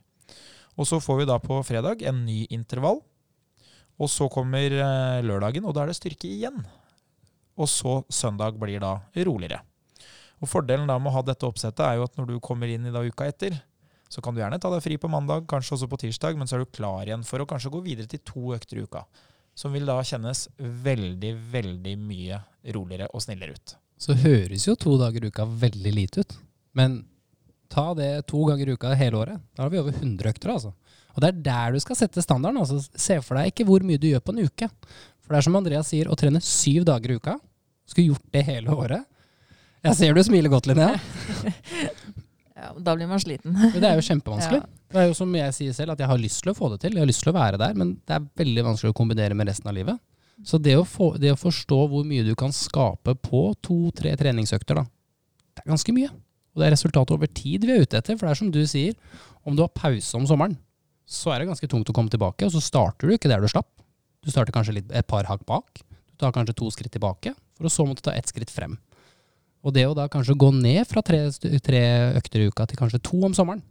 [0.75, 3.03] Og så får vi da på fredag en ny intervall.
[4.01, 6.63] Og så kommer eh, lørdagen, og da er det styrke igjen.
[7.61, 8.97] Og så søndag blir da
[9.29, 9.61] roligere.
[10.41, 12.89] Og Fordelen da med å ha dette oppsettet er jo at når du kommer inn
[12.89, 13.59] i da uka etter,
[14.11, 16.57] så kan du gjerne ta deg fri på mandag, kanskje også på tirsdag, men så
[16.59, 19.05] er du klar igjen for å kanskje gå videre til to økter i uka.
[19.55, 22.41] Som vil da kjennes veldig, veldig mye
[22.75, 23.77] roligere og snillere ut.
[24.01, 26.35] Så høres jo to dager i uka veldig lite ut.
[26.75, 27.03] Men
[27.71, 29.43] ta det to ganger i uka hele året.
[29.55, 30.73] Da har vi over 100 økter, altså.
[31.15, 32.59] Og det er der du skal sette standarden.
[32.63, 32.81] altså.
[32.99, 34.71] Se for deg ikke hvor mye du gjør på en uke.
[35.21, 37.37] For det er som Andreas sier, å trene syv dager i uka.
[37.87, 39.07] Skulle gjort det hele året.
[39.81, 40.99] Jeg ser du smiler godt, Linnea.
[42.61, 43.55] Ja, da blir man sliten.
[43.57, 44.63] Men det er jo kjempevanskelig.
[44.91, 44.97] Ja.
[44.97, 46.81] Det er jo som jeg sier selv, at jeg har lyst til å få det
[46.83, 46.97] til.
[46.97, 49.47] Jeg har lyst til å være der, men det er veldig vanskelig å kombinere med
[49.47, 50.01] resten av livet.
[50.43, 54.81] Så det å, få, det å forstå hvor mye du kan skape på to-tre treningsøkter,
[54.81, 54.83] da,
[55.55, 56.11] det er ganske mye.
[56.51, 58.19] Og det er resultatet over tid vi er ute etter.
[58.19, 58.99] For det er som du sier,
[59.47, 60.59] om du har pause om sommeren,
[61.07, 63.47] så er det ganske tungt å komme tilbake, og så starter du ikke der du
[63.51, 63.71] slapp.
[64.27, 65.85] Du starter kanskje litt, et par hakk bak.
[65.87, 68.75] Du tar kanskje to skritt tilbake, for å så måtte ta ett skritt frem.
[69.61, 71.27] Og det å da kanskje gå ned fra tre,
[71.61, 71.83] tre
[72.17, 73.63] økter i uka til kanskje to om sommeren,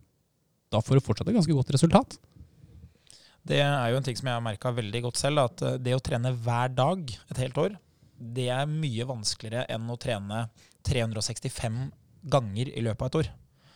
[0.70, 2.20] da får du fortsatt et ganske godt resultat.
[3.50, 5.96] Det er jo en ting som jeg har merka veldig godt selv, at eh, det
[5.98, 7.78] å trene hver dag et helt år,
[8.20, 10.44] det er mye vanskeligere enn å trene
[10.86, 11.80] 365
[12.30, 13.30] ganger i løpet av et år.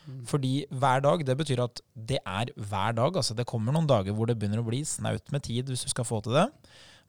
[0.03, 0.23] Mm.
[0.27, 3.15] Fordi hver dag, det betyr at det er hver dag.
[3.15, 5.93] Altså det kommer noen dager hvor det begynner å bli snaut med tid hvis du
[5.93, 6.49] skal få til det.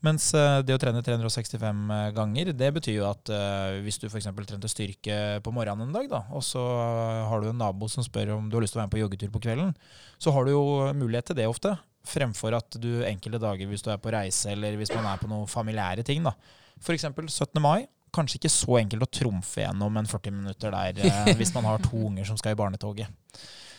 [0.05, 4.09] Mens eh, det å trene 365 eh, ganger, det betyr jo at uh, hvis du
[4.11, 4.29] f.eks.
[4.37, 6.61] trente styrke på morgenen en dag, da, og så
[7.31, 9.01] har du en nabo som spør om du har lyst til å være med på
[9.01, 9.73] joggetur på kvelden,
[10.21, 10.65] så har du jo
[10.99, 11.73] mulighet til det ofte.
[12.05, 15.31] Fremfor at du enkelte dager hvis du er på reise eller hvis man er på
[15.31, 16.25] noen familiære ting.
[16.27, 16.35] da.
[16.83, 17.09] F.eks.
[17.09, 17.63] 17.
[17.65, 17.87] mai.
[18.15, 21.81] Kanskje ikke så enkelt å trumfe gjennom en 40 minutter der eh, hvis man har
[21.83, 23.09] to unger som skal i barnetoget.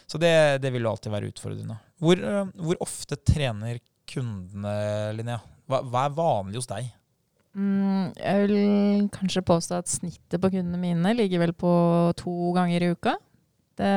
[0.10, 0.34] Så det,
[0.66, 1.78] det vil jo alltid være utfordrende.
[2.02, 2.20] Hvor,
[2.58, 3.78] hvor ofte trener
[4.10, 4.74] kundene,
[5.18, 5.40] Linnea?
[5.70, 6.90] Hva, hva er vanlig hos deg?
[7.56, 11.72] Mm, jeg vil kanskje påstå at snittet på kundene mine ligger vel på
[12.20, 13.16] to ganger i uka.
[13.80, 13.92] Det,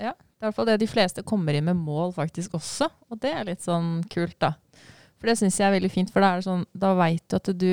[0.00, 2.90] ja, det er i hvert fall det de fleste kommer inn med mål faktisk også,
[3.08, 4.54] og det er litt sånn kult, da.
[5.16, 7.72] For det syns jeg er veldig fint, for da, sånn, da veit du at du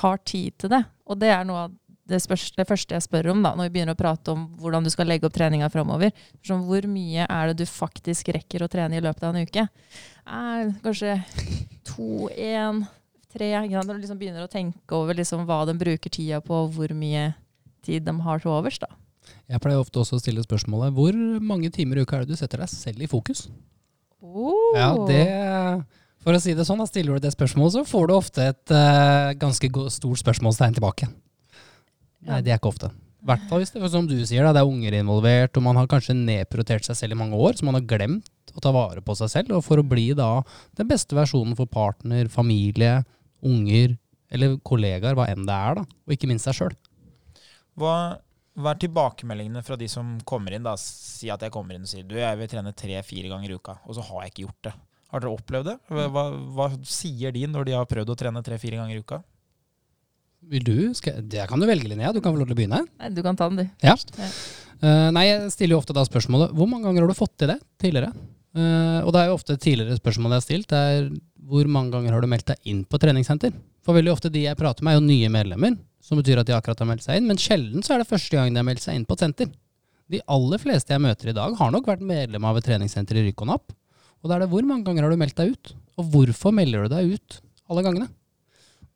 [0.00, 0.82] har tid til det.
[1.08, 1.76] Og det er noe av
[2.08, 4.86] det, spørs, det, første jeg spør om da, når vi begynner å prate om hvordan
[4.86, 6.14] du skal legge opp treninga framover.
[6.40, 9.66] Sånn, hvor mye er det du faktisk rekker å trene i løpet av en uke?
[10.24, 11.18] Eh, kanskje
[11.88, 12.84] to, én,
[13.32, 13.50] tre.
[13.68, 17.30] Når du liksom begynner å tenke over liksom hva de bruker tida på, hvor mye
[17.86, 18.80] tid de har til overs.
[18.82, 18.90] da.
[19.48, 22.40] Jeg pleier ofte også å stille spørsmålet hvor mange timer i uka er det du
[22.40, 23.46] setter deg selv i fokus?
[24.24, 24.74] Oh.
[24.76, 25.24] Ja, det
[26.24, 28.72] For å si det sånn, da stiller du det spørsmålet, så får du ofte et
[28.74, 31.08] uh, ganske stort spørsmålstegn tilbake.
[32.28, 32.90] Nei, det er ikke ofte.
[33.28, 35.88] Hvert fall hvis det som du sier, da, det er unger involvert, og man har
[35.90, 39.16] kanskje nedprioritert seg selv i mange år, så man har glemt å ta vare på
[39.18, 39.58] seg selv.
[39.58, 40.38] Og for å bli da
[40.78, 43.02] den beste versjonen for partner, familie,
[43.44, 43.98] unger
[44.32, 45.84] eller kollegaer, hva enn det er, da.
[46.08, 46.74] Og ikke minst seg sjøl.
[47.78, 47.94] Hva,
[48.56, 50.64] hva, er tilbakemeldingene fra de som kommer inn?
[50.64, 50.74] da?
[50.80, 53.78] Si at jeg kommer inn og sier du, jeg vil trene tre-fire ganger i uka,
[53.84, 54.74] og så har jeg ikke gjort det.
[55.08, 55.76] Har dere opplevd det?
[56.12, 56.24] Hva,
[56.56, 59.22] hva sier de når de har prøvd å trene tre-fire ganger i uka?
[60.48, 60.76] Vil du?
[60.96, 62.12] Skal, det kan du velge, Linnea.
[62.14, 62.80] Du kan få lov til å begynne.
[62.86, 63.84] Nei, Du kan ta den, du.
[63.84, 63.96] Ja.
[64.78, 67.50] Uh, nei, jeg stiller jo ofte da spørsmålet hvor mange ganger har du fått til
[67.50, 68.12] det tidligere?
[68.56, 71.08] Uh, og det er jo ofte tidligere spørsmål jeg har stilt, det er
[71.48, 73.52] hvor mange ganger har du meldt deg inn på treningssenter?
[73.84, 76.54] For veldig ofte de jeg prater med, er jo nye medlemmer, som betyr at de
[76.56, 77.28] akkurat har meldt seg inn.
[77.30, 79.48] Men sjelden så er det første gang de har meldt seg inn på et senter.
[80.12, 83.26] De aller fleste jeg møter i dag, har nok vært medlem av et treningssenter i
[83.28, 83.74] rykk og napp.
[84.20, 85.72] Og da er det hvor mange ganger har du meldt deg ut?
[86.00, 88.08] Og hvorfor melder du deg ut alle gangene?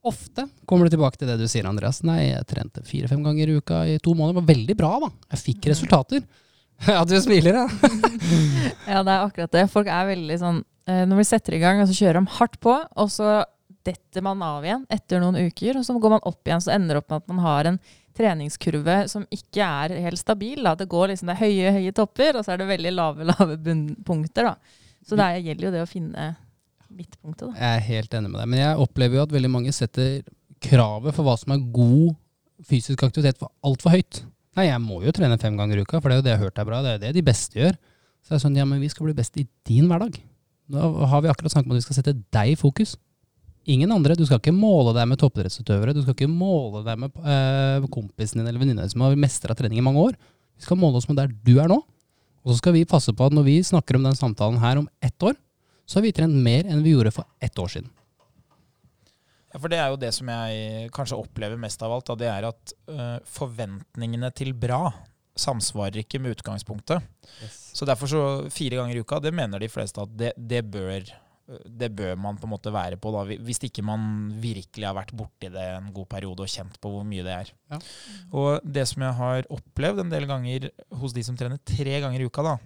[0.03, 2.01] Ofte kommer du tilbake til det du sier, Andreas.
[2.07, 4.35] Nei, jeg trente fire-fem ganger i uka i to måneder.
[4.35, 5.11] Det var veldig bra, da.
[5.35, 6.25] Jeg fikk resultater.
[6.83, 7.91] Ja, du smiler, ja.
[8.91, 9.61] ja, det er akkurat det.
[9.71, 10.57] Folk er veldig sånn
[10.91, 13.45] eh, Når vi setter i gang, og så kjører de hardt på, og så
[13.87, 16.99] detter man av igjen etter noen uker, og så går man opp igjen, så ender
[16.99, 17.79] det opp med at man har en
[18.19, 20.59] treningskurve som ikke er helt stabil.
[20.65, 20.75] Da.
[20.79, 23.61] Det går liksom, det er høye, høye topper, og så er det veldig lave, lave
[23.63, 24.51] bunnpunkter.
[24.51, 24.81] Da.
[25.07, 26.33] Så det gjelder jo det å finne
[26.97, 27.49] midtpunktet.
[27.49, 27.55] Da.
[27.59, 28.51] Jeg er helt enig med deg.
[28.53, 30.21] Men jeg opplever jo at veldig mange setter
[30.63, 32.13] kravet for hva som er god
[32.69, 34.23] fysisk aktivitet, for altfor høyt.
[34.59, 36.41] Nei, jeg må jo trene fem ganger i uka, for det er jo det jeg
[36.41, 36.83] har hørt er bra.
[36.85, 37.79] Det er jo det de beste gjør.
[38.23, 40.19] Så det er sånn, ja, men vi skal bli best i din hverdag.
[40.73, 42.95] Nå har vi akkurat snakket om at vi skal sette deg i fokus.
[43.73, 44.17] Ingen andre.
[44.19, 45.95] Du skal ikke måle deg med toppidrettsutøvere.
[45.95, 49.81] Du skal ikke måle deg med øh, kompisen din eller venninna som har mestra trening
[49.81, 50.17] i mange år.
[50.59, 51.81] Vi skal måle oss med der du er nå.
[52.43, 54.89] Og så skal vi passe på at når vi snakker om den samtalen her om
[55.03, 55.37] ett år,
[55.93, 57.91] så har vi trent mer enn vi gjorde for ett år siden.
[59.53, 62.07] Ja, for Det er jo det som jeg kanskje opplever mest av alt.
[62.09, 64.87] Da, det er at uh, forventningene til bra
[65.37, 67.05] samsvarer ikke med utgangspunktet.
[67.45, 67.59] Yes.
[67.77, 71.05] Så derfor så fire ganger i uka, det mener de fleste at det, det bør
[71.67, 75.13] det bør man på en måte være på, da, hvis ikke man virkelig har vært
[75.17, 77.51] borti det en god periode og kjent på hvor mye det er.
[77.73, 77.81] Ja.
[78.39, 80.69] Og det som jeg har opplevd en del ganger
[81.03, 82.57] hos de som trener tre ganger i uka, da,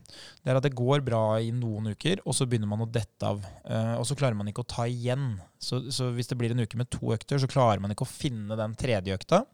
[0.42, 3.26] det er at det går bra i noen uker, og så begynner man å dette
[3.26, 3.42] av.
[3.64, 5.36] Uh, og så klarer man ikke å ta igjen.
[5.62, 8.12] Så, så hvis det blir en uke med to økter, så klarer man ikke å
[8.12, 9.46] finne den tredje økta.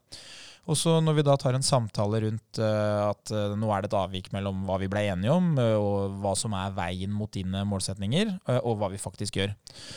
[0.70, 3.90] Og så når vi da tar en samtale rundt uh, at uh, nå er det
[3.90, 7.33] et avvik mellom hva vi ble enige om, uh, og hva som er veien mot
[7.35, 9.57] dine målsetninger, og hva vi faktisk gjør,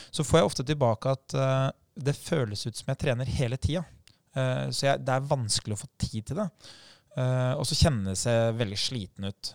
[0.09, 1.35] så får jeg ofte tilbake at
[1.95, 3.83] det føles ut som jeg trener hele tida.
[4.35, 6.47] så jeg, det er vanskelig å få tid til det.
[7.55, 9.53] og så kjennes jeg veldig sliten ut.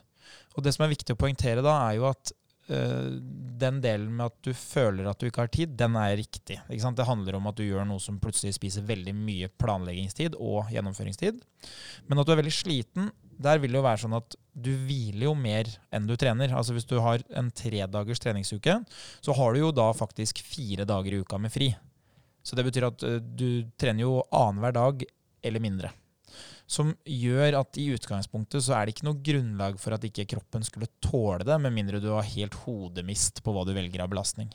[0.57, 2.40] Og det som er viktig å poengtere da, er jo at eh,
[2.71, 6.61] den delen med at du føler at du ikke har tid, den er riktig.
[6.69, 11.41] Det handler om at du gjør noe som plutselig spiser veldig mye planleggingstid og gjennomføringstid.
[12.07, 15.31] Men at du er veldig sliten, der vil det jo være sånn at du hviler
[15.31, 16.53] jo mer enn du trener.
[16.57, 18.81] Altså Hvis du har en tredagers treningsuke,
[19.21, 21.73] så har du jo da faktisk fire dager i uka med fri.
[22.45, 25.05] Så det betyr at eh, du trener jo annenhver dag
[25.45, 25.93] eller mindre
[26.71, 30.63] som gjør at i utgangspunktet så er det ikke noe grunnlag for at ikke kroppen
[30.67, 34.53] skulle tåle det, med mindre du har helt hodemist på hva du velger av belastning.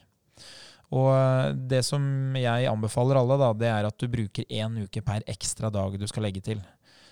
[0.95, 2.03] Og eh, det som
[2.39, 6.07] jeg anbefaler alle, da, det er at du bruker én uke per ekstra dag du
[6.07, 6.61] skal legge til.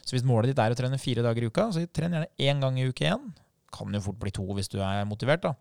[0.04, 2.64] Så hvis målet ditt er å trene fire dager i uka, så tren gjerne én
[2.64, 3.32] gang i uke én.
[3.74, 5.54] Kan jo fort bli to hvis du er motivert, da.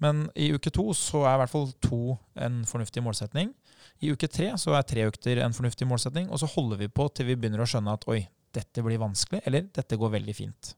[0.00, 2.00] Men i uke to så er i hvert fall to
[2.38, 3.52] en fornuftig målsetning.
[4.04, 7.08] I uke tre så er tre økter en fornuftig målsetning, og så holder vi på
[7.12, 8.20] til vi begynner å skjønne at oi,
[8.56, 10.72] dette blir vanskelig, eller dette går veldig fint.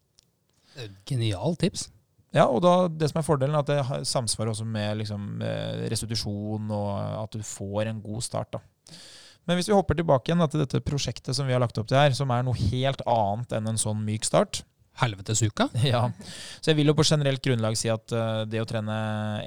[1.08, 1.88] Genialt tips.
[2.34, 5.40] Ja, og da, det som er fordelen, er at det samsvarer også med liksom,
[5.88, 6.90] restitusjon, og
[7.24, 8.58] at du får en god start.
[8.58, 8.98] da.
[9.48, 11.88] Men hvis vi hopper tilbake igjen da, til dette prosjektet som vi har lagt opp
[11.88, 14.60] til her, som er noe helt annet enn en sånn myk start
[15.00, 15.70] Helvetesuka?
[15.88, 16.02] Ja.
[16.60, 18.98] Så jeg vil jo på generelt grunnlag si at uh, det å trene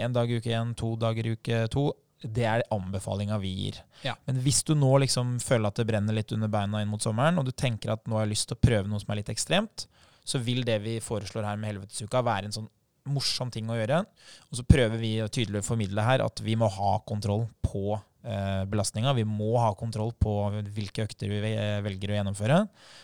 [0.02, 3.80] én dag i uke én, to dager i uke to, det er anbefalinga vi gir.
[4.06, 4.14] Ja.
[4.28, 7.40] Men hvis du nå liksom føler at det brenner litt under beina inn mot sommeren,
[7.42, 9.32] og du tenker at nå har jeg lyst til å prøve noe som er litt
[9.34, 9.88] ekstremt,
[10.24, 12.70] så vil det vi foreslår her med Helvetesuka, være en sånn
[13.10, 14.04] morsom ting å gjøre.
[14.52, 18.62] Og så prøver vi å tydelig formidle her at vi må ha kontroll på eh,
[18.70, 19.16] belastninga.
[19.18, 20.36] Vi må ha kontroll på
[20.76, 21.56] hvilke økter vi
[21.88, 22.60] velger å gjennomføre.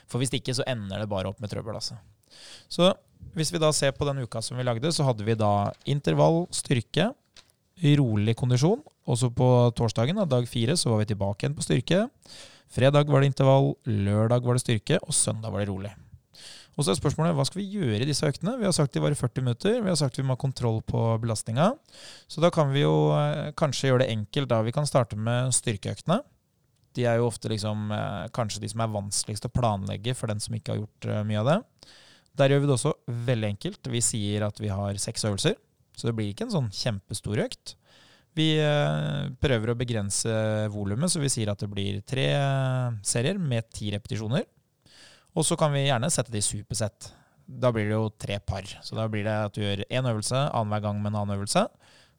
[0.06, 1.80] For hvis ikke, så ender det bare opp med trøbbel.
[1.82, 1.98] Altså.
[2.70, 2.92] Så
[3.34, 6.46] hvis vi da ser på den uka som vi lagde, så hadde vi da intervall,
[6.54, 7.10] styrke,
[7.98, 11.64] rolig kondisjon og så på torsdagen, da, dag fire, så var vi tilbake igjen på
[11.64, 12.04] styrke.
[12.68, 15.94] Fredag var det intervall, lørdag var det styrke, og søndag var det rolig.
[16.78, 18.54] Og så er spørsmålet hva skal vi gjøre i disse øktene?
[18.60, 19.80] Vi har sagt de varer 40 minutter.
[19.82, 21.72] Vi har sagt vi må ha kontroll på belastninga.
[22.30, 24.50] Så da kan vi jo eh, kanskje gjøre det enkelt.
[24.52, 24.60] da.
[24.62, 26.20] Vi kan starte med styrkeøktene.
[26.94, 30.44] De er jo ofte liksom, eh, kanskje de som er vanskeligst å planlegge for den
[30.44, 31.58] som ikke har gjort eh, mye av det.
[32.38, 32.94] Der gjør vi det også
[33.32, 33.92] veldig enkelt.
[33.96, 35.58] Vi sier at vi har seks øvelser.
[35.98, 37.74] Så det blir ikke en sånn kjempestor økt.
[38.38, 40.32] Vi eh, prøver å begrense
[40.74, 42.28] volumet, så vi sier at det blir tre
[43.06, 44.46] serier med ti repetisjoner.
[45.38, 47.12] Og så kan vi gjerne sette det i supersett.
[47.48, 48.68] Da blir det jo tre par.
[48.84, 51.64] Så da blir det at du gjør én øvelse annenhver gang med en annen øvelse.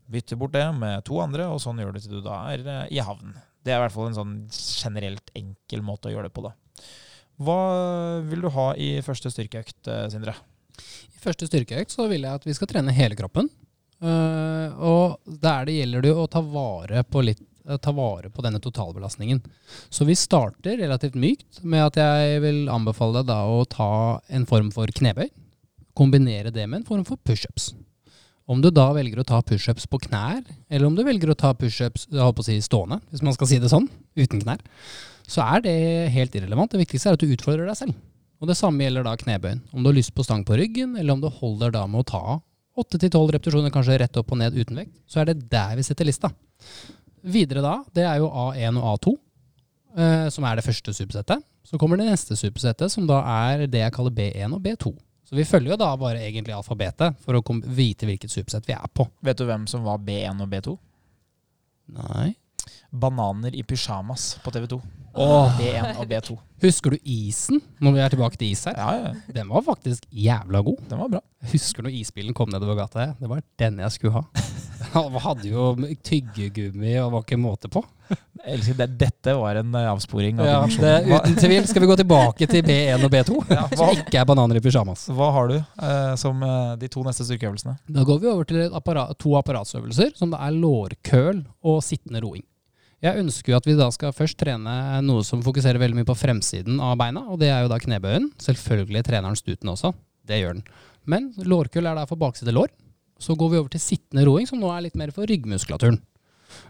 [0.08, 2.84] Bytter bort det med to andre, og sånn gjør du til du da er eh,
[2.96, 3.36] i havn.
[3.62, 6.54] Det er i hvert fall en sånn generelt enkel måte å gjøre det på, da.
[7.38, 7.58] Hva
[8.26, 10.34] vil du ha i første styrkeøkt, eh, Sindre?
[10.78, 13.50] I første styrkeøkt så vil jeg at vi skal trene hele kroppen.
[13.98, 18.44] Uh, og der det gjelder det å ta vare på litt eh, ta vare på
[18.46, 19.40] denne totalbelastningen.
[19.90, 23.90] Så vi starter relativt mykt med at jeg vil anbefale deg da å ta
[24.30, 25.26] en form for knebøy.
[25.98, 27.72] Kombinere det med en form for pushups.
[28.48, 31.50] Om du da velger å ta pushups på knær, eller om du velger å ta
[31.52, 32.06] pushups
[32.46, 34.62] si stående, hvis man skal si det sånn, uten knær,
[35.28, 35.74] så er det
[36.14, 36.72] helt irrelevant.
[36.72, 37.98] Det viktigste er at du utfordrer deg selv.
[38.38, 39.60] Og det samme gjelder da knebøyen.
[39.74, 42.08] Om du har lyst på stang på ryggen, eller om du holder da med å
[42.08, 42.38] ta
[42.78, 46.08] 8-12 repetisjoner kanskje rett opp og ned uten vekt, så er det der vi setter
[46.08, 46.30] lista.
[47.26, 49.14] Videre da, det er jo A1 og A2,
[49.98, 51.44] eh, som er det første supersettet.
[51.68, 54.94] Så kommer det neste supersettet, som da er det jeg kaller B1 og B2.
[55.28, 58.88] Så vi følger jo da bare egentlig alfabetet for å vite hvilket supersett vi er
[58.88, 59.04] på.
[59.20, 60.76] Vet du hvem som var B1 og B2?
[61.98, 62.30] Nei.
[62.90, 64.80] Bananer i pysjamas på TV 2.
[65.18, 65.50] Oh.
[65.58, 66.36] B1 og B2.
[66.62, 68.76] Husker du isen, når vi er tilbake til is her?
[68.78, 69.34] Ja, ja.
[69.34, 70.80] Den var faktisk jævla god.
[70.90, 71.20] Den var bra.
[71.52, 72.98] Husker når isbilen kom nedover gata.
[73.00, 73.14] her.
[73.18, 74.24] Det var den jeg skulle ha.
[74.94, 75.70] Han hadde jo
[76.06, 77.82] tyggegummi og var ikke måte på.
[78.08, 78.86] Det.
[78.96, 80.38] Dette var en eh, avsporing.
[80.40, 83.90] Av Ja, det, uten tvil skal vi gå tilbake til B1 og B2, Ja, som
[83.92, 85.08] ikke er bananer i pysjamas.
[85.12, 87.74] Hva har du eh, som eh, de to neste styrkeøvelsene?
[87.90, 92.46] Da går vi over til apparat, to apparatsøvelser, som det er lårkøl og sittende roing.
[92.98, 94.72] Jeg ønsker jo at vi da skal først trene
[95.06, 98.32] noe som fokuserer veldig mye på fremsiden av beina, og det er jo da knebøyen.
[98.42, 99.92] Selvfølgelig trener den stuten også.
[100.26, 100.64] Det gjør den.
[101.08, 102.72] Men lårkull er da for bakside lår.
[103.22, 106.00] Så går vi over til sittende roing, som nå er litt mer for ryggmuskulaturen.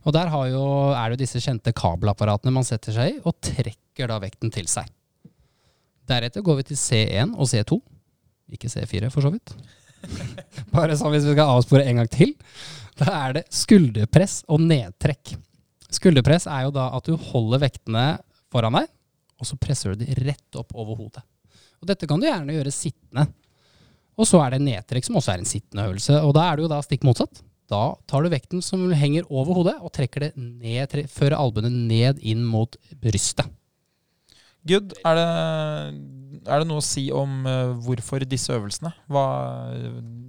[0.04, 0.62] Og der jo,
[0.92, 4.68] er det jo disse kjente kabelapparatene man setter seg i, og trekker da vekten til
[4.68, 4.88] seg.
[6.08, 7.80] Deretter går vi til C1 og C2.
[8.52, 9.56] Ikke C4, for så vidt.
[10.76, 12.36] Bare sånn hvis vi skal avspore en gang til.
[13.00, 15.36] Da er det skulderpress og nedtrekk.
[15.92, 18.04] Skulderpress er jo da at du holder vektene
[18.52, 18.88] foran deg,
[19.38, 21.24] og så presser du de rett opp over hodet.
[21.78, 23.28] Og dette kan du gjerne gjøre sittende.
[24.18, 26.16] Og så er det nedtrekk, som også er en sittende øvelse.
[26.26, 27.44] Og da er det jo da stikk motsatt.
[27.70, 31.70] Da tar du vekten som henger over hodet, og trekker det ned, tre, fører albuene
[31.70, 33.46] ned inn mot brystet.
[34.68, 34.96] Good.
[35.06, 35.28] Er det,
[36.48, 38.90] er det noe å si om uh, hvorfor disse øvelsene?
[39.08, 39.24] Hva,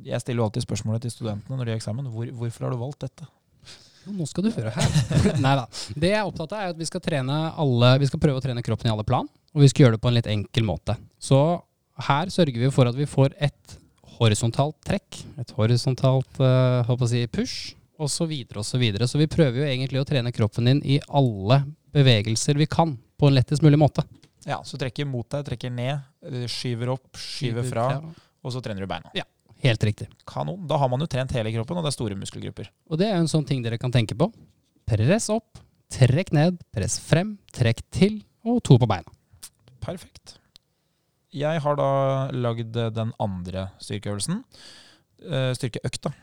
[0.06, 2.12] jeg stiller jo alltid spørsmålet til studentene når de har eksamen.
[2.14, 3.28] Hvor, hvorfor har du valgt dette?
[4.16, 4.96] Nå skal du høre her.
[5.46, 5.66] Nei da.
[5.96, 8.64] Det jeg er opptatt av, er at vi skal, alle, vi skal prøve å trene
[8.66, 9.30] kroppen i alle plan.
[9.56, 10.96] Og vi skal gjøre det på en litt enkel måte.
[11.22, 11.40] Så
[12.10, 13.78] her sørger vi for at vi får et
[14.20, 19.08] horisontalt trekk, et horisontalt uh, si push, Og Så, videre, og så, videre.
[19.08, 23.28] så vi prøver jo egentlig å trene kroppen din i alle bevegelser vi kan, på
[23.28, 24.06] en lettest mulig måte.
[24.48, 28.62] Ja, Så trekker mot deg, trekker ned, eh, skyver opp, skyver, fra, fra, og så
[28.64, 29.12] trener du beina.
[29.14, 29.26] Ja,
[29.64, 30.10] helt riktig.
[30.30, 30.62] Kanon.
[30.70, 32.72] Da har man jo trent hele kroppen, og det er store muskelgrupper.
[32.90, 34.30] Og det er jo en sånn ting dere kan tenke på.
[34.90, 35.62] Press opp,
[35.94, 39.12] trekk ned, press frem, trekk til, og to på beina.
[39.84, 40.38] Perfekt.
[41.36, 41.92] Jeg har da
[42.34, 44.42] lagd den andre styrkeøvelsen.
[45.20, 46.16] styrkeøkt styrkeøkta.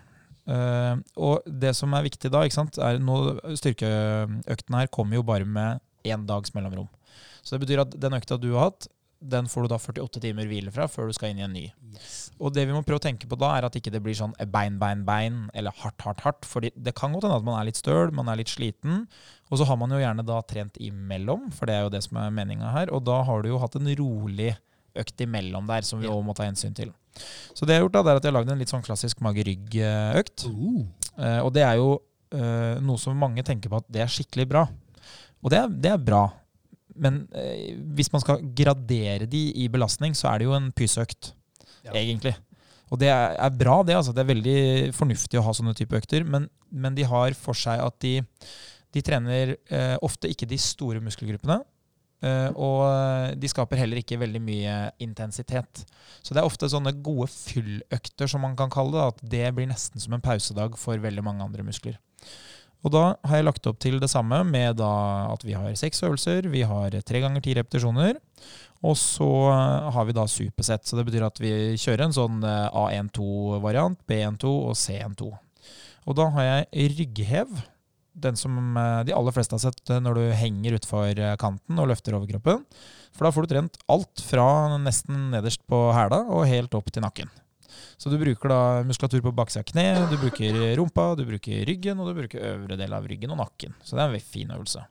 [0.47, 3.17] Uh, og det som er viktig da, ikke sant, er nå
[3.59, 6.87] styrkeøkten her kommer jo bare med én dags mellomrom.
[7.43, 8.87] Så det betyr at den økta du har hatt,
[9.31, 11.65] den får du da 48 timer hvile fra før du skal inn i en ny.
[11.95, 12.17] Yes.
[12.43, 14.35] Og det vi må prøve å tenke på da, er at ikke det blir sånn
[14.53, 16.49] bein, bein, bein, eller hardt, hardt, hardt.
[16.49, 19.05] For det kan godt hende at man er litt støl, man er litt sliten.
[19.51, 22.21] Og så har man jo gjerne da trent imellom, for det er jo det som
[22.23, 22.93] er meninga her.
[22.95, 24.53] Og da har du jo hatt en rolig
[24.97, 26.93] økt imellom der, som vi òg må ta hensyn til.
[27.57, 28.85] Så det jeg har gjort, da, det er at jeg har lagd en litt sånn
[28.85, 30.49] klassisk mage-rygg-økt.
[30.49, 30.83] Uh.
[31.17, 34.49] Uh, og det er jo uh, noe som mange tenker på at det er skikkelig
[34.51, 34.67] bra.
[35.45, 36.27] Og det er, det er bra.
[37.03, 37.23] Men
[37.97, 41.33] hvis man skal gradere de i belastning, så er det jo en pyseøkt,
[41.85, 41.93] ja.
[41.93, 42.35] egentlig.
[42.91, 43.97] Og det er, er bra, det.
[43.99, 44.15] altså.
[44.15, 44.59] Det er veldig
[44.97, 46.25] fornuftig å ha sånne type økter.
[46.25, 48.21] Men, men de har for seg at de,
[48.95, 49.57] de trener
[50.07, 51.61] ofte ikke de store muskelgruppene.
[52.25, 55.85] Uh, og de skaper heller ikke veldig mye intensitet.
[56.25, 59.05] Så det er ofte sånne gode fylløkter, som man kan kalle det.
[59.13, 61.99] At det blir nesten som en pausedag for veldig mange andre muskler.
[62.87, 66.47] Og da har jeg lagt opp til det samme med at vi har seks øvelser.
[66.53, 68.21] Vi har tre ganger ti repetisjoner.
[68.87, 69.27] Og så
[69.91, 70.87] har vi da supersett.
[70.87, 75.33] Så det betyr at vi kjører en sånn eh, A1-2-variant, B1-2 og C1-2.
[76.07, 77.57] Og da har jeg rygghev
[78.17, 81.81] den som eh, de aller fleste har sett eh, når du henger utfor eh, kanten
[81.81, 82.65] og løfter overkroppen.
[83.17, 84.47] For da får du trent alt fra
[84.81, 87.33] nesten nederst på hæla og helt opp til nakken.
[87.97, 92.01] Så du bruker da muskulatur på baksida av kne, du bruker rumpa, du bruker ryggen,
[92.03, 93.77] og du bruker øvre del av ryggen og nakken.
[93.83, 94.85] Så det er en fin øvelse.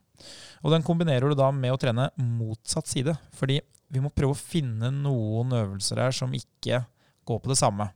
[0.64, 3.14] Og den kombinerer du da med å trene motsatt side.
[3.36, 3.60] Fordi
[3.92, 6.82] vi må prøve å finne noen øvelser her som ikke
[7.26, 7.90] går på det samme.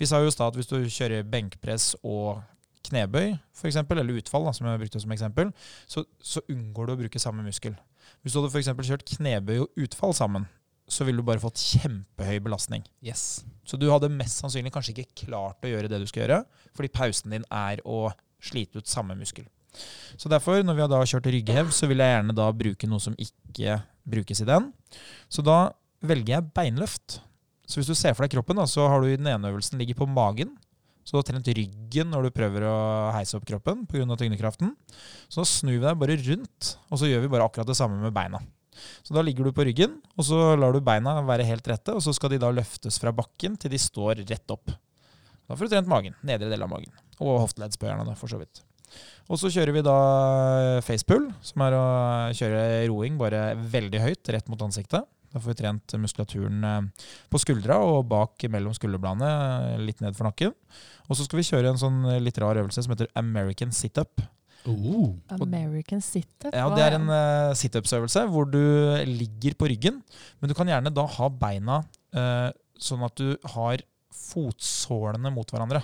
[0.00, 2.42] Vi sa jo i stad at hvis du kjører benkpress og
[2.88, 5.52] knebøy, for eksempel, eller utfall, da, som jeg brukte som eksempel,
[5.86, 7.76] så, så, unngår du å bruke samme muskel.
[8.22, 8.72] Hvis du hadde f.eks.
[8.88, 10.48] kjørt knebøy og utfall sammen,
[10.90, 12.84] så ville du bare fått kjempehøy belastning.
[13.04, 13.44] Yes.
[13.64, 16.42] Så du hadde mest sannsynlig kanskje ikke klart å gjøre det du skal gjøre,
[16.76, 18.08] fordi pausen din er å
[18.42, 19.46] slite ut samme muskel.
[20.20, 23.00] Så derfor, når vi har da kjørt rygghev, så vil jeg gjerne da bruke noe
[23.00, 24.68] som ikke brukes i den.
[25.32, 25.72] Så da
[26.04, 27.20] velger jeg beinløft.
[27.64, 29.80] Så hvis du ser for deg kroppen, da, så har du i den ene øvelsen
[29.80, 30.52] ligger på magen.
[31.02, 32.74] Så du har trent ryggen når du prøver å
[33.16, 34.04] heise opp kroppen pga.
[34.18, 34.74] tyngdekraften.
[35.26, 37.98] Så da snur vi deg bare rundt, og så gjør vi bare akkurat det samme
[38.02, 38.42] med beina.
[39.02, 42.02] Så da ligger du på ryggen, og så lar du beina være helt rette, og
[42.04, 44.74] så skal de da løftes fra bakken til de står rett opp.
[45.48, 46.14] Da får du trent magen.
[46.26, 46.92] Nedre del av magen.
[47.20, 48.62] Og hofteleddsbøyerne, da, for så vidt.
[49.30, 49.96] Og så kjører vi da
[50.84, 51.84] facepull, som er å
[52.36, 55.06] kjøre roing bare veldig høyt, rett mot ansiktet.
[55.32, 59.30] Da får vi trent muskulaturen eh, på skuldra og bak mellom skulderbladene,
[59.72, 60.52] eh, litt ned for nakken.
[61.08, 64.20] Og så skal vi kjøre en sånn litt rar øvelse som heter American situp.
[64.66, 65.14] Uh.
[65.34, 66.52] American situp?
[66.54, 68.62] Ja, det er en uh, situpsøvelse hvor du
[69.08, 69.98] ligger på ryggen,
[70.38, 71.80] men du kan gjerne da ha beina
[72.14, 75.82] uh, sånn at du har fotsålene mot hverandre.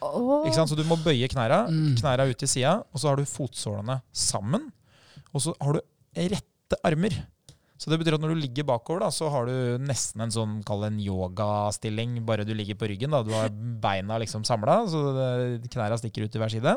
[0.00, 0.44] Oh.
[0.44, 0.70] Ikke sant?
[0.72, 1.94] Så du må bøye knæra, mm.
[2.00, 4.68] knæra ut til sida, og så har du fotsålene sammen.
[5.32, 5.82] Og så har du
[6.34, 7.16] rette armer.
[7.76, 10.54] Så det betyr at når du ligger bakover, da, så har du nesten en sånn,
[10.66, 13.12] kall en yogastilling, bare du ligger på ryggen.
[13.12, 13.20] da.
[13.26, 15.02] Du har beina liksom samla, så
[15.68, 16.76] knærne stikker ut til hver side.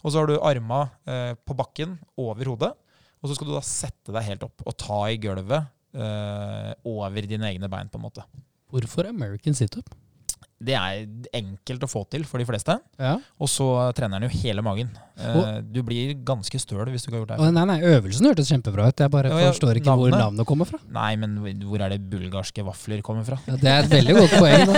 [0.00, 2.72] Og så har du arma eh, på bakken over hodet.
[3.20, 7.28] Og så skal du da sette deg helt opp og ta i gulvet eh, over
[7.28, 8.24] dine egne bein, på en måte.
[8.72, 9.92] Hvorfor American situp?
[10.60, 11.06] Det er
[11.38, 12.74] enkelt å få til for de fleste.
[13.00, 13.14] Ja.
[13.40, 14.90] Og så trener den jo hele magen.
[15.20, 17.48] Og, du blir ganske støl hvis du ikke har gjort det.
[17.56, 19.02] Nei, nei, Øvelsen hørtes kjempebra ut.
[19.02, 20.14] Jeg bare ja, forstår ikke navnet.
[20.14, 20.80] hvor navnet kommer fra.
[20.92, 23.38] Nei, men hvor er det bulgarske vafler kommer fra?
[23.48, 24.74] Ja, det er et veldig godt poeng.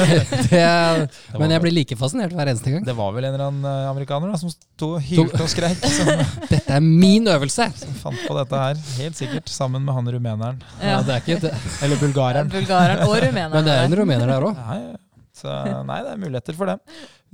[0.62, 1.04] er,
[1.40, 2.84] men jeg blir like fascinert hver eneste gang.
[2.88, 5.80] Det var vel en eller annen eh, amerikaner da, som sto og hylte og skreik.
[6.52, 7.70] dette er min øvelse!
[7.82, 10.60] Som fant på dette her, helt sikkert, sammen med han rumeneren.
[10.80, 11.56] Ja, det er ikke det.
[11.84, 12.52] Eller bulgareren.
[12.52, 13.56] bulgareren og rumeneren.
[13.56, 15.00] Men det er en rumener der òg.
[15.42, 15.52] Så
[15.88, 16.78] nei, det er muligheter for det.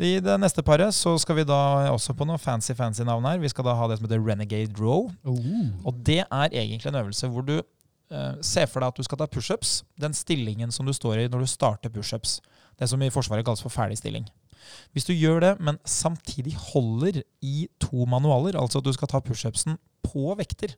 [0.01, 1.61] I det neste paret så skal vi da
[1.93, 3.41] også på noe fancy fancy navn her.
[3.43, 5.11] Vi skal da ha det som heter Renegade Row.
[5.29, 5.51] Oh.
[5.85, 9.21] Og det er egentlig en øvelse hvor du eh, ser for deg at du skal
[9.21, 9.83] ta pushups.
[10.01, 12.39] Den stillingen som du står i når du starter pushups.
[12.79, 14.29] Det som i Forsvaret kalles for ferdig stilling.
[14.93, 19.21] Hvis du gjør det, men samtidig holder i to manualer, altså at du skal ta
[19.25, 20.75] pushupsen på vekter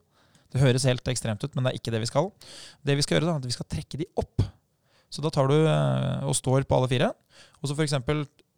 [0.51, 2.25] Det høres helt ekstremt ut, men det er ikke det vi skal.
[2.83, 4.43] Det vi skal gjøre, da, er at vi skal trekke de opp.
[5.11, 7.11] Så da tar du eh, og står på alle fire,
[7.59, 7.97] og så f.eks.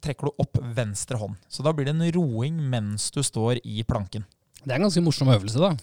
[0.03, 1.39] trekker du opp venstre hånd.
[1.49, 4.25] Så da blir det en roing mens du står i planken.
[4.63, 5.73] Det er en ganske morsom øvelse, da.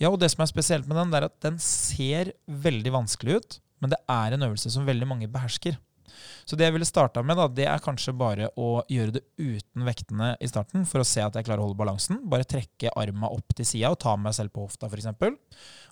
[0.00, 3.40] Ja, og det som er spesielt med den, det er at den ser veldig vanskelig
[3.40, 5.76] ut, men det er en øvelse som veldig mange behersker.
[6.48, 9.86] Så det jeg ville starta med, da, det er kanskje bare å gjøre det uten
[9.86, 12.20] vektene i starten, for å se at jeg klarer å holde balansen.
[12.30, 15.08] Bare trekke arma opp til sida og ta meg selv på hofta, f.eks.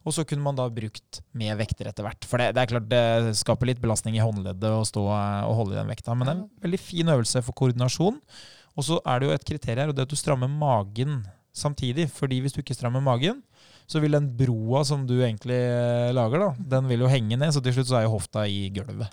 [0.05, 2.29] Og så kunne man da brukt med vekter etter hvert.
[2.29, 5.77] For det, det, er klart det skaper litt belastning i håndleddet å stå og holde
[5.77, 8.23] i den vekta, men det er en veldig fin øvelse for koordinasjon.
[8.79, 11.21] Og så er det jo et kriterium her, og det er at du strammer magen
[11.59, 12.09] samtidig.
[12.11, 13.43] fordi hvis du ikke strammer magen,
[13.89, 17.53] så vil den broa som du egentlig eh, lager, da, den vil jo henge ned.
[17.55, 19.11] Så til slutt så er jo hofta i gulvet.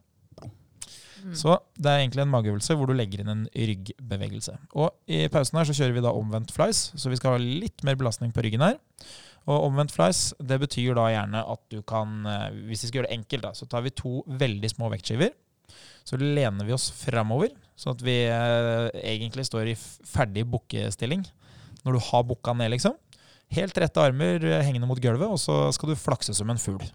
[1.25, 1.33] Mm.
[1.33, 4.53] Så det er egentlig en mageøvelse hvor du legger inn en ryggbevegelse.
[4.77, 7.81] Og i pausen her så kjører vi da omvendt flies, så vi skal ha litt
[7.87, 8.77] mer belastning på ryggen her.
[9.45, 13.09] Og omvendt flies, det betyr da gjerne at du kan eh, Hvis vi skal gjøre
[13.09, 15.33] det enkelt, da, så tar vi to veldig små vektskiver.
[16.05, 21.25] Så lener vi oss framover, sånn at vi eh, egentlig står i ferdig bukkestilling.
[21.85, 22.97] Når du har bukka ned, liksom.
[23.53, 26.85] Helt rette armer eh, hengende mot gulvet, og så skal du flakse som en fugl.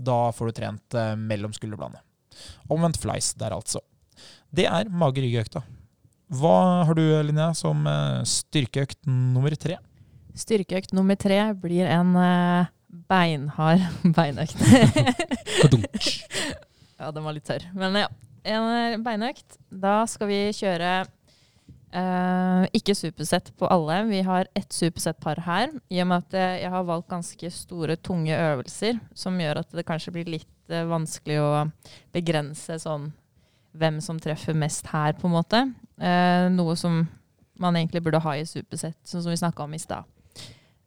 [0.00, 2.00] Da får du trent mellom skulderbladene.
[2.72, 3.82] Omvendt fleis der, altså.
[4.52, 5.62] Det er mage-rygg-økta.
[6.32, 6.56] Hva
[6.88, 9.76] har du, Linnea, som eh, styrkeøkt nummer tre?
[10.38, 12.70] Styrkeøkt nummer tre blir en eh,
[13.08, 13.84] beinhard
[14.16, 14.56] beinøkt.
[17.00, 17.66] ja, den var litt tørr.
[17.76, 18.08] Men ja,
[18.48, 19.58] en eh, beinøkt.
[19.68, 20.94] Da skal vi kjøre
[21.92, 24.00] eh, ikke supersett på alle.
[24.08, 25.76] Vi har ett supersett-par her.
[25.92, 29.84] I og med at jeg har valgt ganske store, tunge øvelser, som gjør at det
[29.88, 31.50] kanskje blir litt eh, vanskelig å
[32.14, 33.10] begrense sånn
[33.72, 35.62] hvem som treffer mest her, på en måte.
[36.00, 37.04] Eh, noe som
[37.62, 40.08] man egentlig burde ha i supersett, sånn som vi snakka om i stad.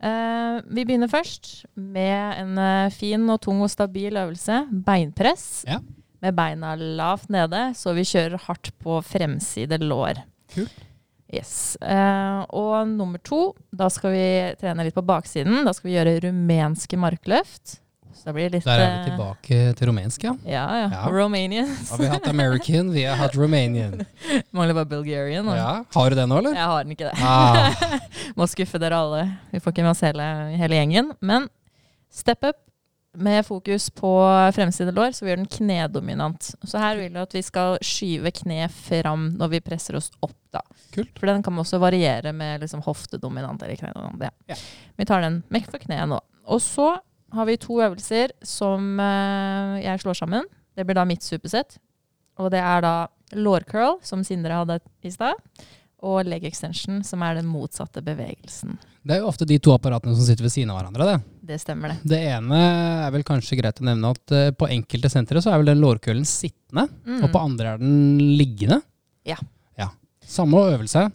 [0.05, 4.65] Eh, vi begynner først med en eh, fin og tung og stabil øvelse.
[4.85, 5.63] Beinpress.
[5.69, 5.79] Ja.
[6.25, 10.21] Med beina lavt nede, så vi kjører hardt på fremside lår.
[10.53, 10.83] Kult.
[11.33, 11.75] Yes.
[11.81, 14.27] Eh, og nummer to, da skal vi
[14.61, 15.63] trene litt på baksiden.
[15.65, 17.79] Da skal vi gjøre rumenske markløft.
[18.15, 20.33] Så det blir litt Der er vi eh, tilbake til rumensk, ja.
[20.47, 20.87] Ja, ja.
[20.93, 21.01] Ja.
[21.11, 21.69] Romanian.
[21.91, 24.05] Har vi hatt American, vi har hatt Romanian.
[24.55, 25.49] Mangler bare Bulgarian.
[25.53, 26.55] Ja, Har du det nå, eller?
[26.55, 27.15] Jeg har den ikke det.
[27.19, 27.99] Ah,
[28.39, 29.25] Må skuffe dere alle.
[29.51, 31.11] Vi får ikke med oss hele, hele gjengen.
[31.19, 31.49] Men
[32.13, 32.61] step up
[33.15, 34.11] med fokus på
[34.55, 36.49] fremside lår, så vi gjør den knedominant.
[36.67, 40.35] Så her vil du at vi skal skyve kne fram når vi presser oss opp,
[40.55, 40.63] da.
[40.95, 41.13] Kult.
[41.19, 44.23] For den kan også variere med liksom hoftedominant eller knedominant.
[44.47, 44.55] Ja.
[44.55, 44.59] Ja.
[44.99, 46.19] Vi tar den mekk for kneet nå.
[46.51, 46.93] Og så
[47.35, 50.47] har vi to øvelser som eh, jeg slår sammen.
[50.75, 51.77] Det blir da mitt supersett.
[52.41, 52.93] Og det er da
[53.35, 55.39] lårcurl, som Sindre hadde i stad.
[56.05, 58.75] Og leg extension, som er den motsatte bevegelsen.
[59.05, 61.05] det er jo ofte de to apparatene som sitter ved siden av hverandre.
[61.15, 62.09] Det Det stemmer, det.
[62.11, 62.59] Det ene
[63.05, 65.81] er vel kanskje greit å nevne at eh, på enkelte sentre så er vel den
[65.81, 67.23] lårkølen sittende, Mm.
[67.23, 68.81] og på andre er den liggende.
[69.25, 69.37] Ja.
[69.79, 69.89] ja.
[70.25, 71.07] Samme øvelse.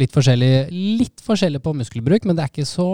[0.00, 2.88] Litt forskjellig, litt forskjellig på muskelbruk, men det er ikke så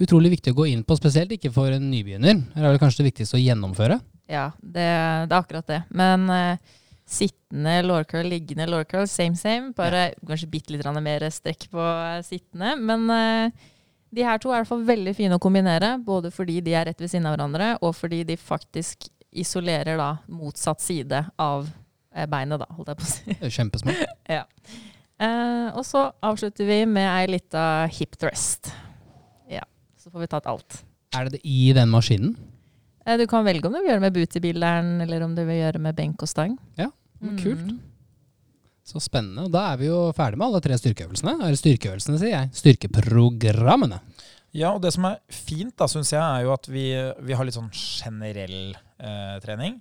[0.00, 2.42] utrolig viktig å gå inn på, spesielt ikke for en nybegynner.
[2.56, 4.00] Her er det kanskje det viktigste å gjennomføre.
[4.30, 5.80] Ja, det, det er akkurat det.
[5.96, 6.78] Men uh,
[7.10, 9.74] sittende lårcurl, liggende lårcurl, same same.
[9.76, 12.76] Bare kanskje bitte litt mer strekk på eh, sittende.
[12.78, 13.66] Men uh,
[14.14, 15.96] de her to er i hvert fall veldig fine å kombinere.
[16.06, 20.16] Både fordi de er rett ved siden av hverandre, og fordi de faktisk isolerer da
[20.30, 21.68] motsatt side av
[22.10, 23.36] beinet, da, holdt jeg på å si.
[23.58, 24.08] Kjempesmart.
[25.20, 27.62] Eh, og så avslutter vi med ei lita
[27.92, 28.70] hip thrust.
[30.10, 30.80] Så får vi tatt alt.
[31.14, 32.32] Er det det i den maskinen?
[33.06, 35.60] Eh, Du kan velge om du vil gjøre det med bootybilleren, eller om du vil
[35.60, 36.56] gjøre det med benk og stang.
[36.76, 36.88] Ja,
[37.38, 37.62] kult.
[37.70, 37.78] Mm.
[38.90, 39.44] Så spennende.
[39.46, 41.36] Og da er vi jo ferdig med alle tre styrkeøvelsene.
[41.38, 42.50] Eller styrkeøvelsene, sier jeg.
[42.58, 44.00] Styrkeprogrammene.
[44.50, 46.88] Ja, og det som er fint, da, syns jeg, er jo at vi,
[47.22, 49.78] vi har litt sånn generell eh, trening.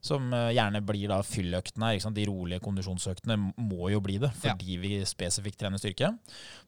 [0.00, 1.96] Som eh, gjerne blir da fylløktene.
[2.00, 2.14] Sant?
[2.14, 6.12] De rolige kondisjonsøktene må jo bli det, fordi vi spesifikt trener styrke.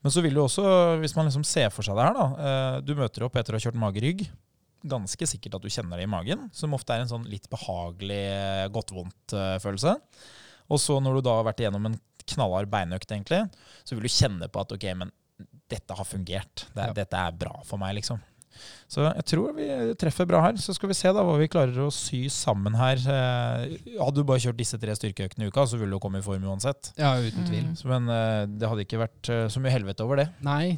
[0.02, 0.64] Men så vil du også,
[0.98, 2.26] hvis man liksom ser for seg det her, da.
[2.50, 4.26] Eh, du møter opp etter å ha kjørt magerygg.
[4.90, 8.22] Ganske sikkert at du kjenner det i magen, som ofte er en sånn litt behagelig
[8.32, 9.94] eh, godt-vondt-følelse.
[10.70, 11.98] Og så når du da har vært igjennom en
[12.30, 13.42] knallhard beinøkt, egentlig,
[13.84, 15.10] så vil du kjenne på at ok, men
[15.70, 16.66] dette har fungert.
[16.74, 16.92] Det, Ja.
[16.96, 18.20] Dette er bra for meg, liksom.
[18.90, 19.66] Så jeg tror vi
[20.00, 20.56] treffer bra her.
[20.58, 22.98] Så skal vi se da hva vi klarer å sy sammen her.
[22.98, 26.26] Eh, Hadde du bare kjørt disse tre styrkeøktene i uka, så ville du komme i
[26.26, 26.90] form uansett.
[26.98, 27.68] Ja, uten tvil.
[27.70, 27.76] Mm.
[27.92, 30.28] Men eh, det hadde ikke vært eh, så mye helvete over det.
[30.46, 30.74] Nei.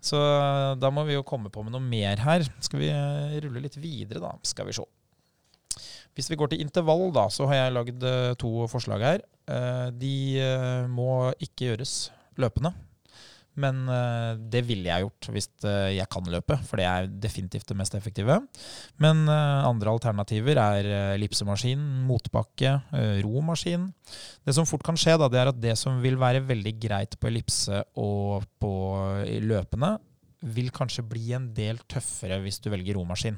[0.00, 0.16] Så
[0.80, 2.46] da må vi jo komme på med noe mer her.
[2.64, 2.88] Skal vi
[3.44, 4.30] rulle litt videre, da?
[4.48, 4.86] Skal vi se.
[6.16, 8.06] Hvis vi går til intervall, da, så har jeg lagd
[8.40, 9.26] to forslag her.
[9.50, 10.14] Eh, De
[10.90, 11.10] må
[11.42, 11.98] ikke gjøres
[12.40, 12.72] løpende.
[13.60, 17.68] Men eh, det ville jeg gjort hvis eh, jeg kan løpe, for det er definitivt
[17.70, 18.38] det mest effektive.
[19.02, 22.78] Men eh, andre alternativer er ellipsemaskin, motbakke,
[23.24, 23.88] romaskin.
[24.46, 27.18] Det som fort kan skje, da, det er at det som vil være veldig greit
[27.20, 28.72] på ellipse og på
[29.44, 29.96] løpende,
[30.40, 33.36] vil kanskje bli en del tøffere hvis du velger romaskin.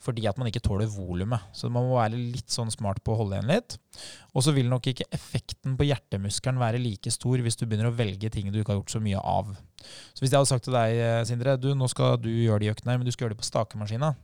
[0.00, 1.44] Fordi at man ikke tåler volumet.
[1.52, 3.76] Så man må være litt sånn smart på å holde igjen litt.
[4.32, 7.96] Og så vil nok ikke effekten på hjertemuskelen være like stor hvis du begynner å
[7.98, 9.52] velge ting du ikke har gjort så mye av.
[10.14, 12.72] Så hvis jeg hadde sagt til deg, eh, Sindre, du, nå skal du gjøre de
[12.72, 14.14] øktene men du skal gjøre det på stakemaskina,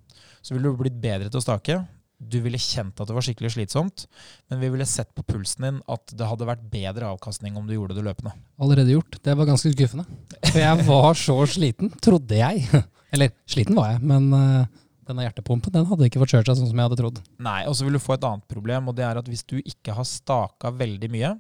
[0.41, 1.83] så ville du blitt bedre til å stake.
[2.31, 4.07] Du ville kjent at det var skikkelig slitsomt,
[4.51, 7.75] men vi ville sett på pulsen din at det hadde vært bedre avkastning om du
[7.77, 8.33] gjorde det løpende.
[8.63, 9.19] Allerede gjort.
[9.23, 10.07] Det var ganske skuffende.
[10.51, 12.65] For jeg var så sliten, trodde jeg.
[13.15, 14.67] Eller sliten var jeg, men eh,
[15.07, 17.21] denne hjertepumpen den hadde ikke fått kjørt seg sånn som jeg hadde trodd.
[17.45, 19.59] Nei, og så vil du få et annet problem, og det er at hvis du
[19.61, 21.35] ikke har staka veldig mye,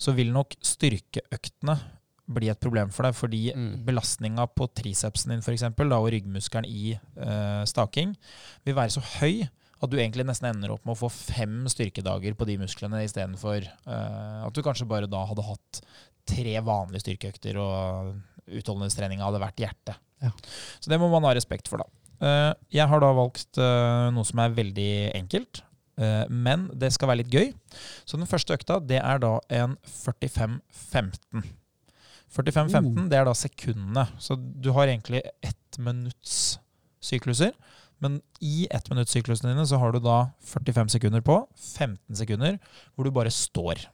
[0.00, 1.76] så vil nok styrkeøktene
[2.34, 3.84] bli et problem for deg, fordi Mm.
[3.84, 8.14] belastninga på tricepsen din for eksempel, da, og ryggmuskelen i eh, staking
[8.64, 9.44] vil være så høy
[9.84, 13.66] at du egentlig nesten ender opp med å få fem styrkedager på de musklene istedenfor
[13.86, 15.84] uh, at du kanskje bare da hadde hatt
[16.28, 18.14] tre vanlige styrkeøkter, og
[18.48, 19.96] utholdenhetstreninga hadde vært hjerte.
[20.24, 20.32] Ja.
[20.80, 21.88] Så det må man ha respekt for, da.
[22.24, 25.60] Uh, jeg har da valgt uh, noe som er veldig enkelt,
[26.00, 27.52] uh, men det skal være litt gøy.
[28.08, 31.44] Så den første økta, det er da en 45-15.
[32.34, 34.08] 45-15, det er da sekundene.
[34.18, 36.56] Så du har egentlig ett minutts
[37.04, 37.52] sykluser.
[38.02, 40.18] Men i ett minutts syklusene dine så har du da
[40.54, 41.40] 45 sekunder på,
[41.76, 42.58] 15 sekunder
[42.94, 43.86] hvor du bare står.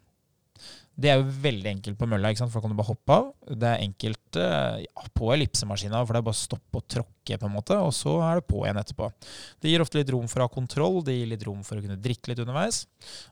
[1.01, 2.53] Det er jo veldig enkelt på mølla, ikke sant?
[2.53, 3.29] for da kan du bare hoppe av.
[3.63, 7.39] Det er enkelt eh, ja, på ellipsemaskina, for det er bare å stoppe og tråkke,
[7.41, 9.09] på en måte, og så er det på igjen etterpå.
[9.63, 11.85] Det gir ofte litt rom for å ha kontroll, det gir litt rom for å
[11.85, 12.83] kunne drikke litt underveis.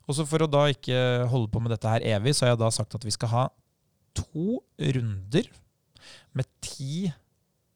[0.06, 1.02] Og så for å da ikke
[1.32, 3.46] holde på med dette her evig, så har jeg da sagt at vi skal ha
[4.16, 4.60] to
[4.96, 5.50] runder
[6.38, 7.08] med ti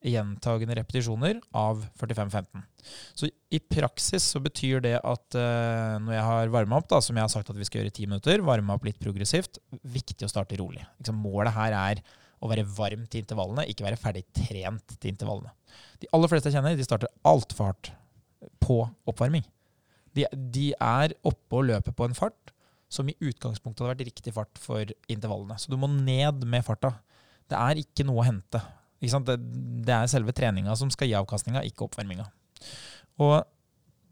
[0.03, 2.63] gjentagende repetisjoner av 45-15.
[3.15, 7.17] Så i praksis så betyr det at uh, når jeg har varma opp, da, som
[7.17, 10.27] jeg har sagt at vi skal gjøre i ti minutter, varma opp litt progressivt, viktig
[10.27, 10.83] å starte rolig.
[10.99, 12.03] Liksom, målet her er
[12.43, 15.53] å være varm til intervallene, ikke være ferdig trent til intervallene.
[16.03, 17.93] De aller fleste jeg kjenner, de starter altfor hardt
[18.63, 19.45] på oppvarming.
[20.13, 22.51] De, de er oppe og løper på en fart
[22.93, 25.57] som i utgangspunktet hadde vært riktig fart for intervallene.
[25.57, 26.93] Så du må ned med farta.
[27.49, 28.61] Det er ikke noe å hente.
[29.03, 29.37] Det,
[29.83, 32.29] det er selve treninga som skal gi avkastninga, ikke oppvarminga.
[33.21, 33.41] Og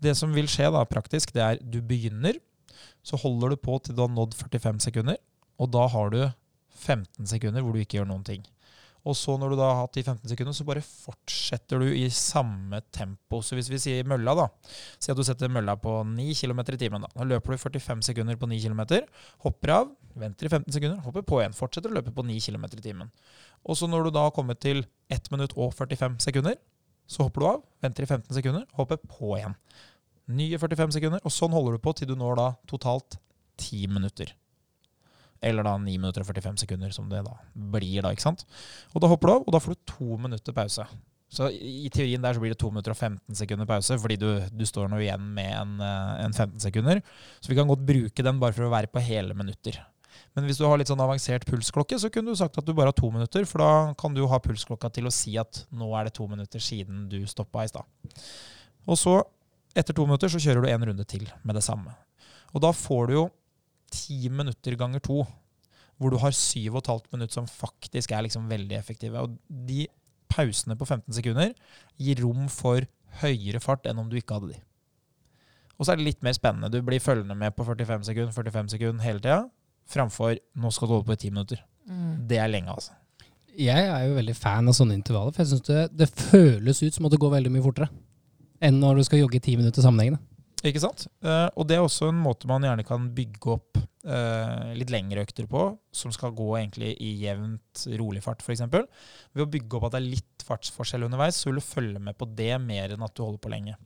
[0.04, 2.40] det som vil skje da praktisk, det er du begynner,
[3.06, 5.18] så holder du på til du har nådd 45 sekunder,
[5.62, 6.22] og da har du
[6.82, 8.44] 15 sekunder hvor du ikke gjør noen ting.
[9.02, 12.06] Og så når du da har hatt de 15 sekundene, så bare fortsetter du i
[12.14, 13.40] samme tempo.
[13.42, 14.48] Så hvis vi sier mølla, da.
[15.02, 17.08] Si at du setter mølla på 9 km i timen.
[17.08, 18.84] Da Da løper du 45 sekunder på 9 km,
[19.46, 21.58] hopper av, venter i 15 sekunder, hopper på igjen.
[21.58, 23.10] Fortsetter å løpe på 9 km i timen.
[23.66, 26.60] Og så når du da har kommet til 1 minutt og 45 sekunder,
[27.10, 29.58] så hopper du av, venter i 15 sekunder, hopper på igjen.
[30.32, 33.18] Nye 45 sekunder, og sånn holder du på til du når da totalt
[33.58, 34.32] 10 minutter.
[35.42, 38.46] Eller da 9 minutter og 45 sekunder, som det da blir da, ikke sant.
[38.94, 40.86] Og da hopper du av, og da får du to minutter pause.
[41.32, 44.28] Så i teorien der så blir det 2 minutter og 15 sekunder pause, fordi du,
[44.52, 47.00] du står nå igjen med en, eh, en 15 sekunder.
[47.40, 49.80] Så vi kan godt bruke den bare for å være på hele minutter.
[50.36, 52.92] Men hvis du har litt sånn avansert pulsklokke, så kunne du sagt at du bare
[52.92, 56.08] har to minutter, for da kan du ha pulsklokka til å si at nå er
[56.08, 57.88] det to minutter siden du stoppa i stad.
[58.88, 59.18] Og så,
[59.76, 61.96] etter to minutter, så kjører du en runde til med det samme.
[62.52, 63.26] Og da får du jo
[63.94, 65.22] ti minutter ganger to,
[66.02, 69.22] hvor du har syv og et halvt minutt som faktisk er liksom veldig effektive.
[69.22, 69.38] Og
[69.68, 69.86] de
[70.32, 71.54] pausene på 15 sekunder
[72.02, 72.88] gir rom for
[73.22, 74.62] høyere fart enn om du ikke hadde de.
[75.78, 76.70] Og så er det litt mer spennende.
[76.72, 79.44] Du blir følgende med på 45 sekunder, 45 sekunder hele tida,
[79.90, 81.64] framfor nå skal du holde på i ti minutter.
[81.90, 82.28] Mm.
[82.30, 82.94] Det er lenge, altså.
[83.60, 86.96] Jeg er jo veldig fan av sånne intervaller, for jeg syns det, det føles ut
[86.96, 87.90] som at det går veldig mye fortere
[88.62, 90.22] enn når du skal jogge ti minutter sammenhengende.
[90.62, 91.08] Ikke sant?
[91.26, 95.24] Eh, og det er også en måte man gjerne kan bygge opp eh, litt lengre
[95.26, 95.64] økter på,
[95.96, 98.62] som skal gå egentlig i jevnt rolig fart, f.eks.
[98.70, 102.18] Ved å bygge opp at det er litt fartsforskjell underveis, så vil du følge med
[102.18, 103.78] på det mer enn at du holder på lenge.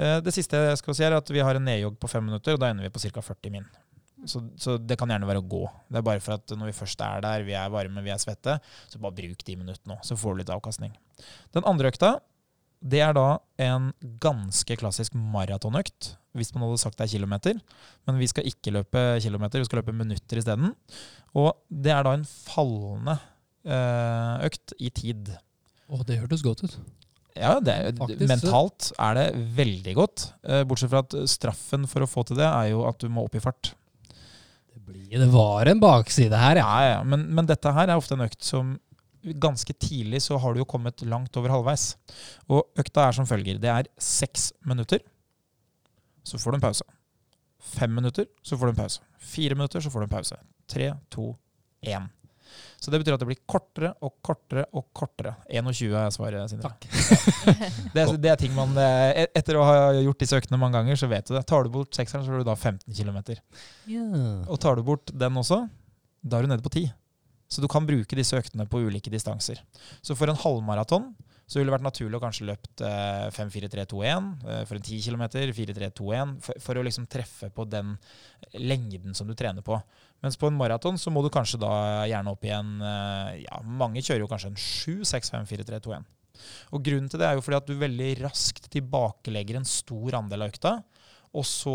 [0.00, 2.56] Eh, det siste jeg skal si er at vi har en nedjogg på fem minutter,
[2.56, 3.24] og da ender vi på ca.
[3.26, 3.68] 40 min.
[4.26, 5.66] Så, så det kan gjerne være å gå.
[5.92, 8.22] Det er bare for at når vi først er der, vi er varme, vi er
[8.22, 8.56] svette,
[8.88, 10.96] så bare bruk de minuttene nå, så får du litt avkastning.
[11.54, 12.16] Den andre økta,
[12.86, 13.26] det er da
[13.62, 13.90] en
[14.22, 17.60] ganske klassisk maratonøkt, hvis man hadde sagt det er kilometer.
[18.06, 20.74] Men vi skal ikke løpe kilometer, vi skal løpe minutter isteden.
[21.36, 23.16] Og det er da en fallende
[23.66, 25.32] eh, økt i tid.
[25.88, 26.76] Å, det hørtes godt ut.
[27.36, 27.96] Ja, det, er-
[28.30, 29.26] mentalt er det
[29.58, 30.28] veldig godt.
[30.48, 33.26] Eh, Bortsett fra at straffen for å få til det er jo at du må
[33.26, 33.74] opp i fart.
[34.72, 36.68] Det, blir, det var en bakside her, ja.
[36.80, 38.76] Ja, ja, men, men dette her er ofte en økt som
[39.34, 41.96] ganske tidlig så har du jo kommet langt over halvveis.
[42.48, 43.58] Og økta er som følger.
[43.62, 45.00] Det er seks minutter,
[46.26, 46.84] så får du en pause.
[47.66, 49.00] Fem minutter, så får du en pause.
[49.18, 50.36] Fire minutter, så får du en pause.
[50.70, 51.32] Tre, to,
[51.82, 52.06] én.
[52.80, 55.32] Så det betyr at det blir kortere og kortere og kortere.
[55.50, 56.70] 21 er svaret, Sindre.
[57.94, 60.98] Det, er- det er ting man eh, Etter å ha gjort disse øktene mange ganger,
[61.00, 61.42] så vet du det.
[61.48, 63.18] Tar du bort sekseren, så får du da 15 km.
[63.88, 64.44] Yeah.
[64.46, 65.64] Og tar du bort den også,
[66.22, 66.86] da er du nede på 10.
[67.48, 69.62] Så du kan bruke disse øktene på ulike distanser.
[70.02, 71.12] Så for en halvmaraton
[71.46, 74.30] så ville det vært naturlig å kanskje løpt eh, 5-4-3-2-1.
[74.50, 75.22] Eh, for en 10 km
[75.54, 76.32] 4-3-2-1.
[76.42, 77.94] For, for å liksom treffe på den
[78.58, 79.78] lengden som du trener på.
[80.24, 81.70] Mens på en maraton så må du kanskje da
[82.10, 86.10] gjerne opp i en eh, Ja, mange kjører jo kanskje en 7-6-5-4-3-2-1.
[86.74, 90.44] Og grunnen til det er jo fordi at du veldig raskt tilbakelegger en stor andel
[90.44, 90.74] av økta.
[91.36, 91.74] Og så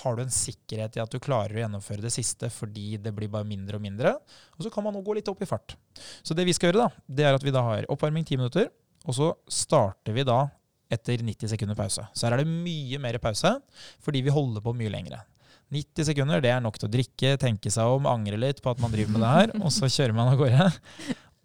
[0.00, 3.30] har du en sikkerhet i at du klarer å gjennomføre det siste fordi det blir
[3.32, 4.14] bare mindre og mindre.
[4.56, 5.74] Og så kan man nå gå litt opp i fart.
[6.22, 8.70] Så det vi skal gjøre, da, det er at vi da har oppvarming 10 minutter,
[9.08, 10.44] og så starter vi da
[10.90, 12.04] etter 90 sekunder pause.
[12.14, 13.56] Så her er det mye mer pause,
[14.02, 15.22] fordi vi holder på mye lengre.
[15.70, 18.80] 90 sekunder det er nok til å drikke, tenke seg om, angre litt på at
[18.82, 20.70] man driver med det her, og så kjører man av gårde.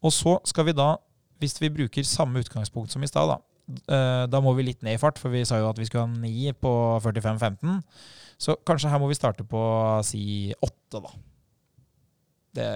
[0.05, 0.95] Og så skal vi da,
[1.41, 3.35] hvis vi bruker samme utgangspunkt som i stad,
[3.65, 5.87] da, eh, da må vi litt ned i fart, for vi sa jo at vi
[5.87, 7.79] skulle ha 9 på 45-15.
[8.37, 9.61] Så kanskje her må vi starte på
[10.05, 11.13] si 8, da.
[12.55, 12.67] Det,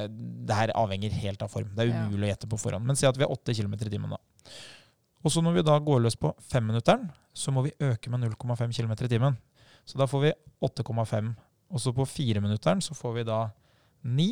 [0.48, 1.72] det her avhenger helt av form.
[1.76, 2.88] Det er umulig å gjette på forhånd.
[2.88, 4.20] Men si at vi har 8 km i timen, da.
[5.24, 8.76] Og så når vi da går løs på femminutteren, så må vi øke med 0,5
[8.76, 9.38] km i timen.
[9.88, 10.34] Så da får vi
[10.64, 11.34] 8,5.
[11.70, 13.42] Og så på fireminutteren så får vi da
[14.04, 14.30] 9.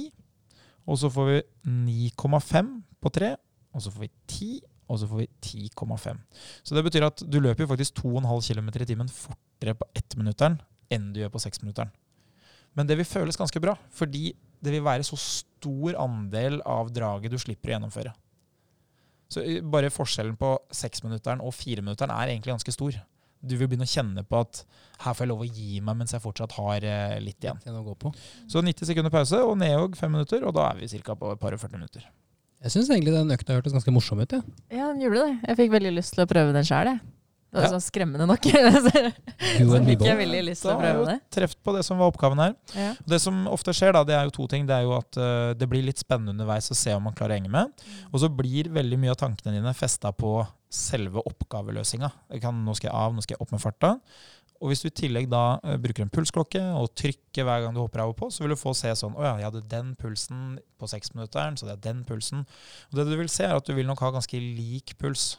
[0.87, 1.37] Og så får vi
[1.67, 2.71] 9,5
[3.03, 3.35] på 3.
[3.75, 4.61] Og så får vi 10.
[4.87, 5.29] Og så får vi
[5.71, 6.19] 10,5.
[6.63, 10.59] Så det betyr at du løper jo faktisk 2,5 km i timen fortere på ettminutteren
[10.93, 11.91] enn du gjør på seksminutteren.
[12.77, 14.31] Men det vil føles ganske bra, fordi
[14.63, 18.13] det vil være så stor andel av draget du slipper å gjennomføre.
[19.31, 22.99] Så eh, bare forskjellen på seksminutteren og fireminutteren er egentlig ganske stor.
[23.37, 24.63] Du vil begynne å kjenne på at
[25.03, 27.59] her får jeg lov å gi meg mens jeg fortsatt har eh, litt igjen.
[28.49, 31.17] Så 90 sekunder pause og nedjogg fem minutter, og da er vi ca.
[31.17, 32.07] på et par og 40 minutter.
[32.65, 34.33] Jeg syns egentlig den økta hørtes ganske morsom ut.
[34.33, 34.41] Ja.
[34.73, 35.35] Ja, den gjorde det.
[35.51, 36.99] Jeg fikk veldig lyst til å prøve den sjøl, jeg.
[37.47, 37.69] Det var Ja.
[37.77, 38.43] sånn skremmende nok.
[38.51, 41.15] Så fikk jeg veldig lyst til Da å har prøve jo det.
[41.31, 42.55] Treft på det som var oppgaven her.
[42.75, 42.89] Ja.
[43.07, 44.65] Det som ofte skjer, da, det er jo to ting.
[44.67, 47.37] Det er jo at uh, det blir litt spennende underveis å se om man klarer
[47.37, 47.71] å henge med.
[48.11, 50.33] Og så blir veldig mye av tankene dine festa på
[50.67, 52.09] selve oppgaveløsninga.
[52.35, 53.93] Nå skal jeg av, nå skal jeg opp med farta.
[54.57, 57.81] Og hvis du i tillegg da eh, bruker en pulsklokke og trykker hver gang du
[57.83, 59.91] hopper av og på, så vil du få se sånn Å ja, jeg hadde den
[59.99, 60.43] pulsen
[60.79, 62.45] på seksminutteren, så det er den pulsen.
[62.89, 65.35] Og det du vil se, er at du vil nok ha ganske lik puls.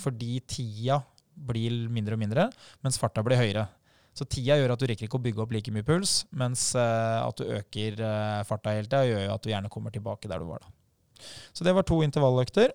[0.00, 1.02] Fordi tida
[1.34, 2.46] blir mindre og mindre,
[2.84, 3.66] mens farta blir høyere.
[4.14, 7.18] Så tida gjør at du rekker ikke å bygge opp like mye puls, mens eh,
[7.18, 10.40] at du øker eh, farta hele tida, gjør jo at du gjerne kommer tilbake der
[10.40, 10.70] du var da.
[11.56, 12.72] Så det var to intervalløkter.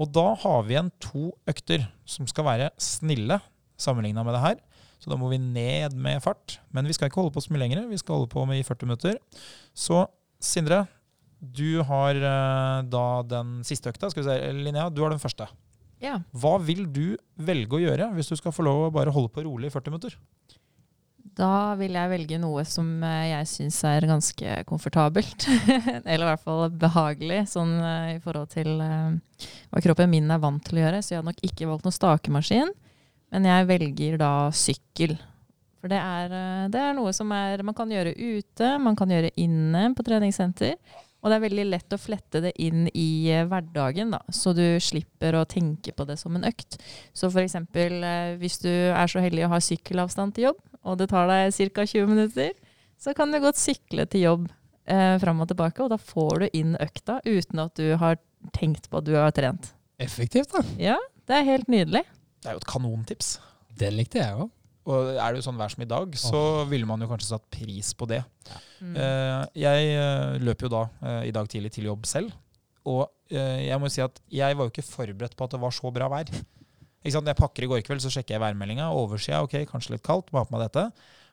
[0.00, 3.38] Og da har vi igjen to økter som skal være snille
[3.80, 4.60] sammenligna med det her.
[5.02, 6.60] Så da må vi ned med fart.
[6.70, 7.88] Men vi skal ikke holde på så mye lenger.
[7.90, 9.18] Vi skal holde på med i 40 minutter.
[9.74, 10.04] Så
[10.42, 10.84] Sindre,
[11.38, 14.10] du har eh, da den siste økta.
[14.10, 15.46] Skal vi se, Linnea, du har den første.
[16.02, 16.18] Ja.
[16.34, 19.44] Hva vil du velge å gjøre hvis du skal få lov å bare holde på
[19.46, 20.16] rolig i 40 minutter?
[21.38, 25.46] Da vil jeg velge noe som eh, jeg syns er ganske komfortabelt.
[26.10, 30.62] Eller i hvert fall behagelig, sånn eh, i forhold til hva kroppen min er vant
[30.66, 31.02] til å gjøre.
[31.02, 32.74] Så jeg har nok ikke valgt noen stakemaskin,
[33.32, 35.16] men jeg velger da sykkel.
[35.82, 39.10] For det er, eh, det er noe som er, man kan gjøre ute, man kan
[39.10, 40.76] gjøre inne på treningssenter.
[41.22, 44.64] Og det er veldig lett å flette det inn i eh, hverdagen, da, så du
[44.82, 46.80] slipper å tenke på det som en økt.
[47.14, 47.54] Så f.eks.
[47.62, 51.54] Eh, hvis du er så heldig å ha sykkelavstand til jobb, og det tar deg
[51.54, 51.86] ca.
[51.86, 52.50] 20 minutter,
[52.98, 54.48] så kan du godt sykle til jobb
[54.90, 58.18] eh, fram og tilbake, og da får du inn økta uten at du har
[58.58, 59.70] tenkt på at du har trent.
[60.02, 60.66] Effektivt, da.
[60.90, 60.98] Ja,
[61.30, 62.02] det er helt nydelig.
[62.42, 63.36] Det er jo et kanontips.
[63.78, 64.50] Den likte jeg òg.
[64.90, 67.44] Og er det jo sånn vær som i dag, så ville man jo kanskje satt
[67.54, 68.18] pris på det.
[68.82, 68.96] Mm.
[68.98, 69.92] Eh, jeg
[70.42, 72.34] løper løp jo da eh, i dag tidlig til jobb selv.
[72.90, 75.76] Og eh, jeg må si at jeg var jo ikke forberedt på at det var
[75.76, 76.26] så bra vær.
[76.32, 77.22] Ikke sant?
[77.22, 78.90] Når jeg pakker i går kveld, så sjekker jeg værmeldinga.
[78.98, 80.88] Oversida, ok, kanskje litt kaldt, må ha på meg dette.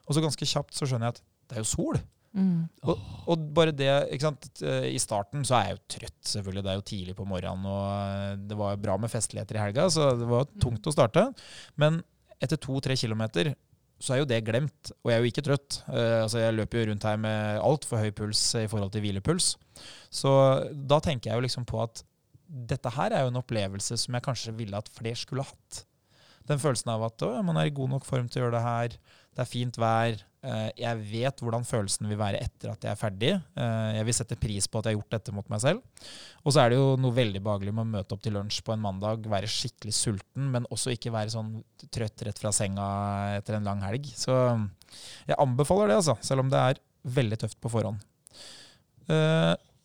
[0.06, 1.98] Og så ganske kjapt så skjønner jeg at det er jo sol.
[2.36, 2.68] Mm.
[2.86, 3.00] Og,
[3.32, 4.50] og bare det, ikke sant.
[4.62, 6.62] eh, I starten så er jeg jo trøtt, selvfølgelig.
[6.66, 9.88] Det er jo tidlig på morgenen, og eh, det var bra med festligheter i helga,
[9.90, 11.26] så det var tungt å starte.
[11.80, 12.02] Men
[12.40, 13.52] etter to-tre kilometer
[14.00, 15.82] så er jo det glemt, og jeg er jo ikke trøtt.
[15.90, 19.50] Uh, altså Jeg løper jo rundt her med altfor høy puls i forhold til hvilepuls.
[20.08, 20.30] Så
[20.72, 22.00] da tenker jeg jo liksom på at
[22.48, 25.82] dette her er jo en opplevelse som jeg kanskje ville at flere skulle hatt.
[26.48, 28.64] Den følelsen av at å, man er i god nok form til å gjøre det
[28.64, 28.96] her,
[29.36, 30.24] det er fint vær,
[30.80, 33.32] jeg vet hvordan følelsen vil være etter at jeg er ferdig.
[33.36, 36.06] Eh, jeg vil sette pris på at jeg har gjort dette mot meg selv.
[36.40, 38.72] Og så er det jo noe veldig behagelig med å møte opp til lunsj på
[38.72, 41.58] en mandag, være skikkelig sulten, men også ikke være sånn
[41.92, 42.86] trøtt rett fra senga
[43.36, 44.08] etter en lang helg.
[44.16, 44.36] Så
[45.28, 46.80] jeg anbefaler det, altså, selv om det er
[47.20, 48.00] veldig tøft på forhånd.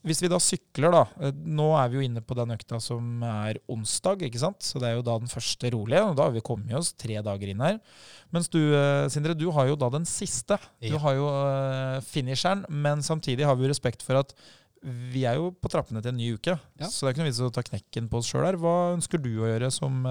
[0.05, 1.03] Hvis vi da sykler, da.
[1.19, 4.61] Eh, nå er vi jo inne på den økta som er onsdag, ikke sant.
[4.65, 7.17] Så det er jo da den første rolige, og da har vi kommet oss tre
[7.25, 7.79] dager inn her.
[8.35, 10.59] Mens du, eh, Sindre, du har jo da den siste.
[10.83, 10.93] Ja.
[10.93, 14.35] Du har jo uh, finisheren, men samtidig har vi jo respekt for at
[14.85, 16.53] vi er jo på trappene til en ny uke.
[16.77, 16.89] Ja.
[16.89, 18.59] Så det er ikke noe vits å ta knekken på oss sjøl her.
[18.61, 20.05] Hva ønsker du å gjøre som,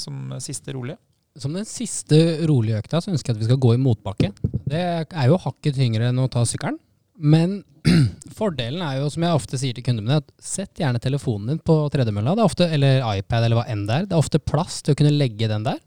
[0.00, 0.98] som siste rolige?
[1.38, 2.18] Som den siste
[2.48, 4.32] rolige økta så ønsker jeg at vi skal gå i motbakke.
[4.66, 6.80] Det er jo hakket tyngre enn å ta sykkelen.
[7.16, 7.60] Men
[8.38, 11.62] fordelen er jo, som jeg ofte sier til kundene mine, at sett gjerne telefonen din
[11.62, 12.34] på tredemølla,
[12.68, 14.08] eller iPad eller hva enn det er.
[14.08, 15.80] Det er ofte plass til å kunne legge den der.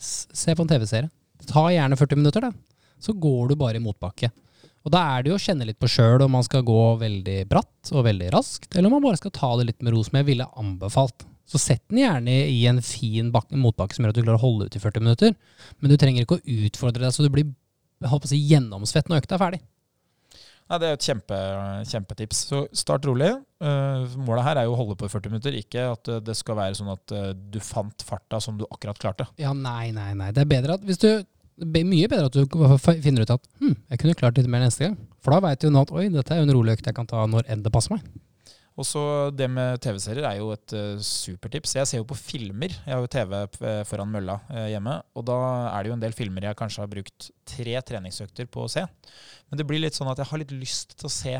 [0.00, 1.10] Se på en TV-serie.
[1.46, 2.52] Ta gjerne 40 minutter, da.
[2.98, 4.32] Så går du bare i motbakke.
[4.86, 7.40] Og da er det jo å kjenne litt på sjøl om man skal gå veldig
[7.50, 10.20] bratt og veldig raskt, eller om man bare skal ta det litt med ro, som
[10.20, 11.26] jeg ville anbefalt.
[11.46, 14.66] Så sett den gjerne i en fin motbakke som gjør at du klarer å holde
[14.66, 15.34] ut i 40 minutter.
[15.78, 17.50] Men du trenger ikke å utfordre deg så du blir
[18.02, 19.60] jeg håper å si, gjennomsvett når økta er ferdig.
[20.66, 21.36] Nei, Det er et kjempe,
[21.86, 22.40] kjempetips.
[22.50, 23.30] Så start rolig.
[23.62, 26.58] Uh, målet her er jo å holde på i 40 minutter, ikke at det skal
[26.58, 29.28] være sånn at uh, du fant farta som du akkurat klarte.
[29.40, 30.32] Ja, nei, nei, nei.
[30.34, 31.10] Det er bedre at hvis du
[31.56, 32.44] mye bedre at du
[33.00, 34.96] finner ut at hm, jeg kunne klart litt mer neste gang.
[35.24, 37.08] For da veit du nå at oi, dette er jo en rolig økt jeg kan
[37.08, 38.04] ta når enn det passer meg.
[38.76, 39.02] Og så
[39.32, 41.76] Det med TV-serier er jo et uh, supertips.
[41.78, 42.74] Jeg ser jo på filmer.
[42.84, 43.32] Jeg har jo TV
[43.88, 44.98] foran mølla uh, hjemme.
[45.16, 45.38] Og da
[45.70, 48.84] er det jo en del filmer jeg kanskje har brukt tre treningsøkter på å se.
[49.48, 51.38] Men det blir litt sånn at jeg har litt lyst til å se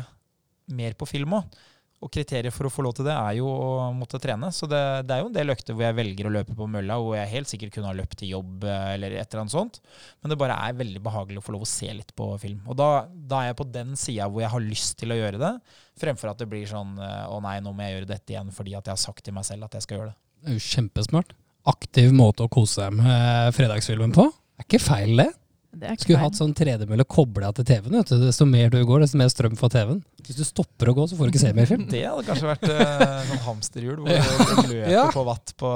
[0.73, 1.59] mer på film òg.
[1.97, 4.51] Og kriteriet for å få lov til det er jo å måtte trene.
[4.53, 6.99] Så det, det, er jo en del økter hvor jeg velger å løpe på mølla,
[7.01, 9.79] hvor jeg helt sikkert kunne ha løpt til jobb eh, eller et eller annet sånt.
[10.21, 12.61] Men det bare er veldig behagelig å få lov å se litt på film.
[12.69, 15.41] Og da, da er jeg på den sida hvor jeg har lyst til å gjøre
[15.41, 15.51] det,
[15.97, 18.77] fremfor at det blir sånn eh, å nei, nå må jeg gjøre dette igjen fordi
[18.77, 20.17] at jeg har sagt til meg selv at jeg skal gjøre det.
[20.37, 21.33] Det er jo kjempesmart.
[21.67, 24.29] Aktiv måte å kose seg med fredagsfilmen på.
[24.29, 25.31] Det er ikke feil, det.
[25.75, 27.99] Skulle hatt sånn tredemølle kobla til TV-en.
[28.07, 29.99] Desto mer du går, desto mer strøm får TV-en.
[30.25, 31.83] Hvis du stopper å gå, så får du ikke se mer film.
[31.91, 35.03] Det hadde kanskje vært eh, sånn hamsterhjul hvor du løper ja.
[35.13, 35.71] på watt på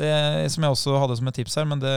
[0.00, 0.12] det
[0.54, 1.96] Som jeg også hadde som et tips her, men det,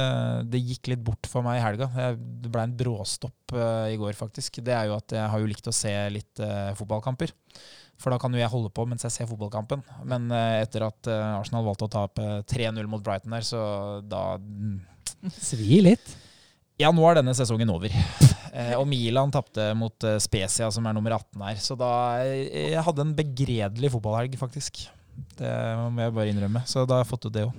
[0.53, 1.87] det gikk litt bort for meg i helga.
[2.05, 4.59] Jeg, det ble en bråstopp uh, i går, faktisk.
[4.65, 7.33] Det er jo at jeg har jo likt å se litt uh, fotballkamper.
[8.01, 9.81] For da kan jo jeg holde på mens jeg ser fotballkampen.
[10.09, 13.63] Men uh, etter at Arsenal valgte å tape 3-0 mot Brighton der, så
[14.03, 14.77] da mm.
[15.39, 16.15] Svir litt.
[16.83, 17.93] Ja, nå er denne sesongen over.
[18.53, 21.61] Eh, og Milan tapte mot eh, Spezia, som er nummer 18 her.
[21.63, 21.87] Så da
[22.25, 24.83] eh, Jeg hadde en begredelig fotballhelg, faktisk.
[25.37, 25.49] Det
[25.93, 26.61] må jeg bare innrømme.
[26.69, 27.55] Så da har jeg fått ut det òg.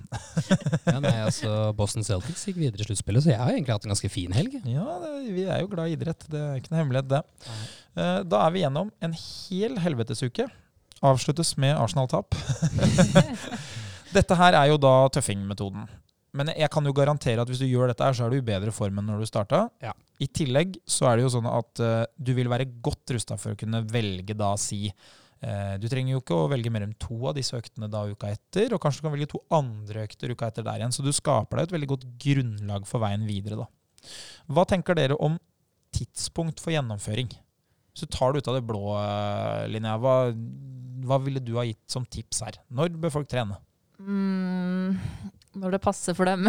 [0.93, 4.13] ja, altså, Boston Celtics gikk videre i sluttspillet, så jeg har egentlig hatt en ganske
[4.13, 4.59] fin helg.
[4.69, 6.29] Ja, det, vi er jo glad i idrett.
[6.31, 7.23] Det er ikke noe hemmelighet, det.
[7.97, 10.51] Eh, da er vi gjennom en hel helvetesuke.
[11.05, 12.37] Avsluttes med Arsenal-tap.
[14.15, 15.89] Dette her er jo da tøffingmetoden.
[16.35, 18.47] Men jeg kan jo garantere at hvis du gjør dette, her, så er du i
[18.47, 19.65] bedre form enn når du starta.
[19.85, 19.93] Ja.
[20.23, 23.55] I tillegg så er det jo sånn at uh, du vil være godt rusta for
[23.55, 27.19] å kunne velge da si uh, Du trenger jo ikke å velge mer enn to
[27.31, 30.51] av disse øktene da uka etter, og kanskje du kan velge to andre økter uka
[30.51, 30.95] etter der igjen.
[30.95, 34.15] Så du skaper deg et veldig godt grunnlag for veien videre, da.
[34.51, 35.39] Hva tenker dere om
[35.95, 37.31] tidspunkt for gjennomføring?
[37.95, 40.17] Så tar du ut av det blå, uh, Linnea, hva,
[41.07, 42.59] hva ville du ha gitt som tips her?
[42.75, 43.61] Når bør folk trene?
[44.03, 44.99] Mm,
[45.59, 46.47] når det passer for dem.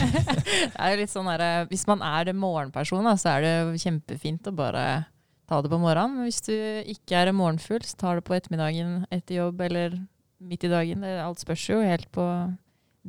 [0.72, 3.46] det er jo litt sånn der, eh, Hvis man er en morgenperson, da, så er
[3.46, 4.84] det kjempefint å bare
[5.50, 6.18] ta det på morgenen.
[6.18, 6.54] Men hvis du
[6.94, 9.98] ikke er en morgenfugl, så tar det på ettermiddagen etter jobb eller
[10.40, 11.04] midt i dagen.
[11.04, 12.26] Det, alt spørs jo helt på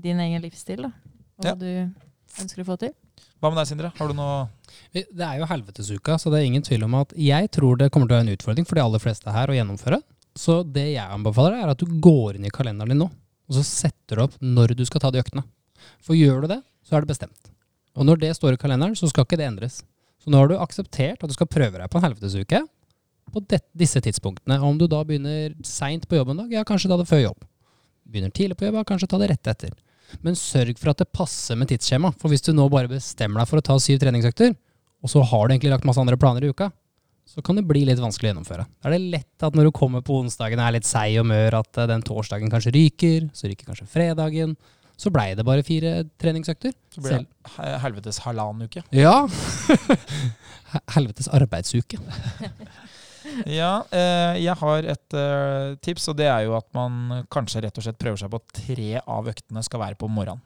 [0.01, 0.91] din egen livsstil da,
[1.37, 1.59] og hva ja.
[1.59, 2.93] du ønsker å få til.
[3.41, 3.89] Hva med deg, Sindre?
[3.97, 4.45] Har du noe
[4.93, 8.07] Det er jo helvetesuka, så det er ingen tvil om at jeg tror det kommer
[8.07, 9.99] til å være en utfordring for de aller fleste her å gjennomføre.
[10.37, 13.09] Så det jeg anbefaler, er at du går inn i kalenderen din nå
[13.51, 15.43] og så setter du opp når du skal ta de øktene.
[15.99, 17.51] For gjør du det, så er det bestemt.
[17.99, 19.81] Og når det står i kalenderen, så skal ikke det endres.
[20.23, 22.61] Så nå har du akseptert at du skal prøve deg på en helvetesuke
[23.31, 24.59] på det, disse tidspunktene.
[24.61, 27.25] Og Om du da begynner seint på jobb en dag, ja, kanskje ta det før
[27.25, 27.47] jobb.
[28.07, 29.75] Begynner tidlig på jobb, ja, kanskje ta det rett etter.
[30.23, 32.13] Men sørg for at det passer med tidsskjema.
[32.19, 34.55] For hvis du nå bare bestemmer deg for å ta syv treningsøkter,
[35.01, 36.69] og så har du egentlig lagt masse andre planer i uka,
[37.31, 38.67] så kan det bli litt vanskelig å gjennomføre.
[38.83, 41.29] Da er det lett at når du kommer på onsdagen og er litt seig og
[41.31, 44.57] mør, at eh, den torsdagen kanskje ryker, så ryker kanskje fredagen.
[44.99, 46.75] Så blei det bare fire treningsøkter.
[46.93, 48.83] Så blir det helvetes halvannen uke.
[48.93, 49.23] Ja.
[50.97, 52.01] helvetes arbeidsuke.
[53.47, 57.77] Ja, eh, jeg har et eh, tips, og det er jo at man kanskje rett
[57.77, 60.41] og slett prøver seg på at tre av øktene skal være på morgenen.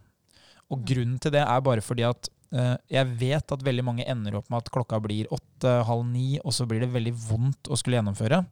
[0.73, 4.51] Og grunnen til det er bare fordi at jeg vet at veldig mange ender opp
[4.51, 7.97] med at klokka blir åtte, halv ni, og så blir det veldig vondt å skulle
[7.97, 8.43] gjennomføre.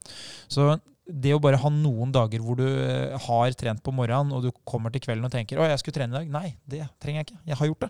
[0.52, 0.74] Så
[1.04, 4.64] det å bare ha noen dager hvor du eh, har trent på morgenen, og du
[4.68, 6.32] kommer til kvelden og tenker 'Å, jeg skulle trene i dag'.
[6.32, 7.42] Nei, det trenger jeg ikke.
[7.50, 7.90] Jeg har gjort det.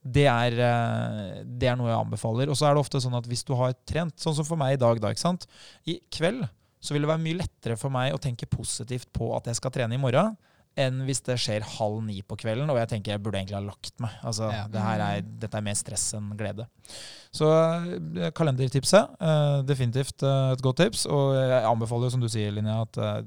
[0.00, 2.50] Det er, eh, det er noe jeg anbefaler.
[2.50, 4.74] Og så er det ofte sånn at hvis du har trent, sånn som for meg
[4.74, 5.46] i dag, da, ikke sant?
[5.86, 6.48] i kveld
[6.80, 9.70] så vil det være mye lettere for meg å tenke positivt på at jeg skal
[9.70, 10.34] trene i morgen,
[10.78, 13.62] enn hvis det skjer halv ni på kvelden og jeg tenker jeg burde egentlig ha
[13.64, 14.12] lagt meg.
[14.22, 14.66] Altså, Ja.
[14.70, 16.66] det her er, dette er mer stress enn glede.
[17.34, 21.06] Så eh, kalendertipset, eh, definitivt eh, et godt tips.
[21.10, 23.26] Og jeg anbefaler jo, som du sier, Linja, at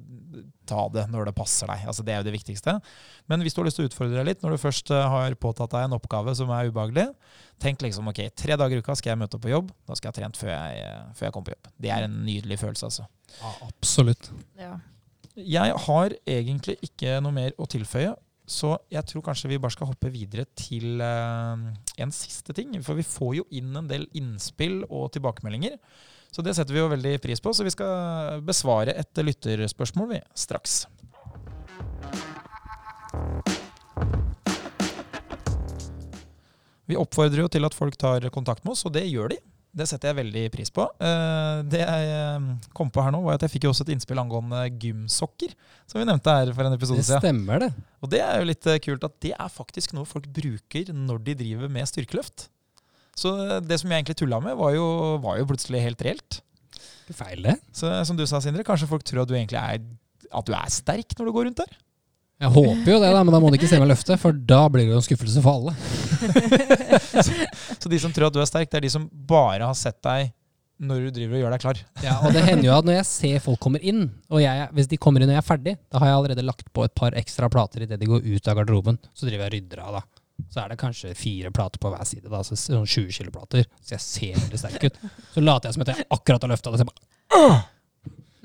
[0.66, 1.84] ta det når det passer deg.
[1.91, 2.78] Altså, det er jo det viktigste.
[3.28, 5.72] Men hvis du har lyst til å utfordre deg litt, når du først har påtatt
[5.76, 7.10] deg en oppgave som er ubehagelig,
[7.60, 9.72] tenk liksom ok, tre dager i uka skal jeg møte opp på jobb.
[9.88, 11.72] Da skal jeg ha trent før jeg, før jeg kommer på jobb.
[11.86, 13.08] Det er en nydelig følelse, altså.
[13.41, 14.32] Ja, absolutt.
[14.60, 14.78] Ja.
[15.34, 18.11] Jeg har egentlig ikke noe mer å tilføye,
[18.45, 21.63] så jeg tror kanskje vi bare skal hoppe videre til eh,
[22.03, 22.75] en siste ting.
[22.86, 25.79] For vi får jo inn en del innspill og tilbakemeldinger.
[26.34, 27.53] Så det setter vi jo veldig pris på.
[27.53, 30.84] Så vi skal besvare et lytterspørsmål vi, straks.
[36.86, 39.41] Vi oppfordrer jo til at folk tar kontakt med oss, og det gjør de.
[39.74, 40.84] Det setter jeg veldig pris på.
[41.01, 42.47] Eh, Det jeg eh,
[42.78, 45.55] kom på her nå, var at jeg fikk jo også et innspill angående gymsokker,
[45.89, 47.71] som vi nevnte her for en episode Det stemmer, det.
[48.05, 51.24] Og det er jo litt eh, kult at det er faktisk noe folk bruker når
[51.26, 52.47] de driver med styrkeløft.
[53.17, 54.86] Så det som jeg egentlig tulla med, var jo,
[55.21, 56.39] var jo plutselig helt reelt.
[57.13, 57.57] Feil, det.
[57.76, 59.82] Så som du sa, Sindre, kanskje folk tror at du egentlig er,
[60.34, 61.76] at du er sterk når du går rundt der.
[62.44, 64.66] Jeg håper jo det, da, men da må du ikke se meg løfte, for da
[64.72, 65.76] blir det jo en skuffelse for alle.
[67.82, 70.02] Så de som tror at du er sterk, det er de som bare har sett
[70.04, 70.34] deg
[70.84, 71.80] når du driver og gjør deg klar.
[72.04, 74.89] Ja, og det hender jo at når jeg ser folk kommer inn, og jeg, hvis
[74.91, 77.16] de kommer inn når jeg er ferdig, da har jeg allerede lagt på et par
[77.20, 79.00] ekstra plater idet de går ut av garderoben.
[79.16, 80.46] Så driver jeg og rydder av, da.
[80.52, 83.70] Så er det kanskje fire plater på hver side, da, så sånn 20 kilo plater.
[83.80, 85.00] Så jeg ser veldig sterk ut.
[85.32, 87.62] Så later jeg som at jeg akkurat har løfta det, så jeg bare!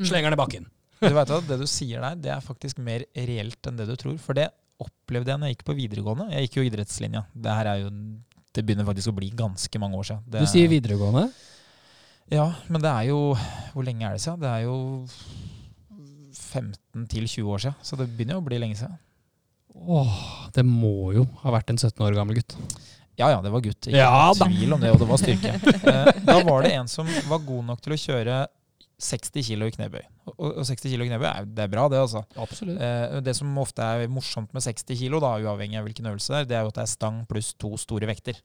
[0.06, 0.68] Slenger den i bakken.
[1.00, 3.94] Du vet at Det du sier der, det er faktisk mer reelt enn det du
[4.00, 4.16] tror.
[4.22, 4.48] For det
[4.82, 6.28] opplevde jeg når jeg gikk på videregående.
[6.34, 7.24] Jeg gikk jo idrettslinja.
[7.34, 7.92] Det her er jo
[8.58, 10.22] det begynner faktisk å bli ganske mange år siden.
[10.26, 11.28] Det, Du sier videregående.
[12.32, 13.18] Ja, men det er jo
[13.72, 14.40] Hvor lenge er det siden?
[14.42, 15.06] Det er jo
[16.34, 17.78] 15 til 20 år siden.
[17.84, 18.96] Så det begynner jo å bli lenge siden.
[19.78, 22.56] Åh, det må jo ha vært en 17 år gammel gutt.
[23.18, 23.88] Ja ja, det var gutt.
[23.90, 25.54] Ikke Ja tvil om det, og det var styrke.
[25.92, 28.38] Eh, Da var det en som var god nok til å kjøre
[28.98, 30.00] 60 kilo i knebøy.
[30.32, 32.24] Og og 60 kilo i knebøy er, det er bra, det, altså.
[32.36, 32.80] Absolutt.
[32.82, 36.40] Eh, Det som ofte er morsomt med 60 kilo, da, uavhengig av hvilken øvelse det
[36.40, 38.40] er, det er jo at det er stang pluss to store vekter.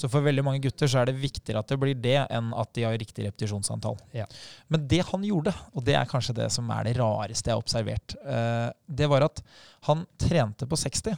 [0.00, 2.72] Så for veldig mange gutter så er det viktigere at det blir det, enn at
[2.74, 4.00] de har riktig repetisjonsantall.
[4.16, 4.24] Ja.
[4.72, 7.62] Men det han gjorde, og det er kanskje det som er det rareste jeg har
[7.62, 9.44] observert, eh, det var at
[9.90, 11.16] han trente på 60,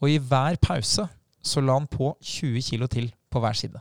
[0.00, 1.08] og i hver pause
[1.42, 3.80] så la han på 20 kilo til på hver side.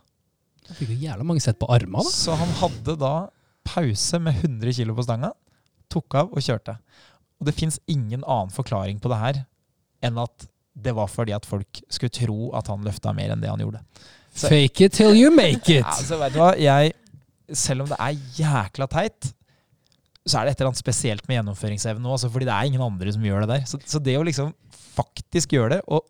[0.70, 2.10] Han fikk jo jævla mange sett på arma, da.
[2.14, 3.14] Så han hadde da
[3.68, 5.32] pause med 100 kilo på stanga,
[5.90, 6.78] tok av og kjørte.
[7.40, 9.42] Og det fins ingen annen forklaring på det her
[10.06, 10.48] enn at
[10.80, 13.82] det var fordi at folk skulle tro at han løfta mer enn det han gjorde.
[14.34, 15.86] Så- Fake it till you make it.
[15.86, 16.54] Altså, vet du hva?
[16.58, 16.94] Jeg,
[17.52, 19.34] selv om det er jækla teit,
[20.30, 22.12] så er det et eller annet spesielt med gjennomføringsevne nå.
[22.14, 23.66] Altså, fordi det er ingen andre som gjør det der.
[23.66, 24.54] Så, så det å liksom
[24.96, 26.06] faktisk gjøre det, og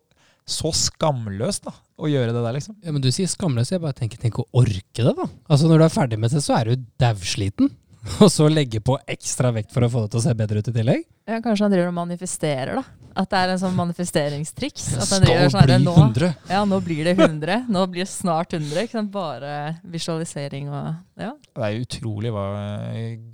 [0.50, 2.76] så skamløst da, å gjøre det der, liksom.
[2.84, 3.74] Ja, men du sier skamløst.
[3.76, 5.28] Jeg bare tenker, tenk å orke det, da.
[5.50, 7.70] Altså Når du er ferdig med det, så er du dausliten.
[8.24, 10.68] Og så legge på ekstra vekt for å få det til å se bedre ut
[10.70, 11.02] i tillegg?
[11.28, 12.84] Ja, kanskje han driver og manifesterer, da.
[13.20, 14.84] At det er en sånn manifesteringstriks.
[14.94, 16.30] At han Skal driver sånn, bli nå, 100.
[16.48, 17.58] ja, nå blir det 100.
[17.68, 18.86] Nå blir det snart 100.
[18.86, 19.10] Ikke sant?
[19.12, 19.52] Bare
[19.84, 21.34] visualisering og Ja.
[21.58, 22.46] Det er utrolig hva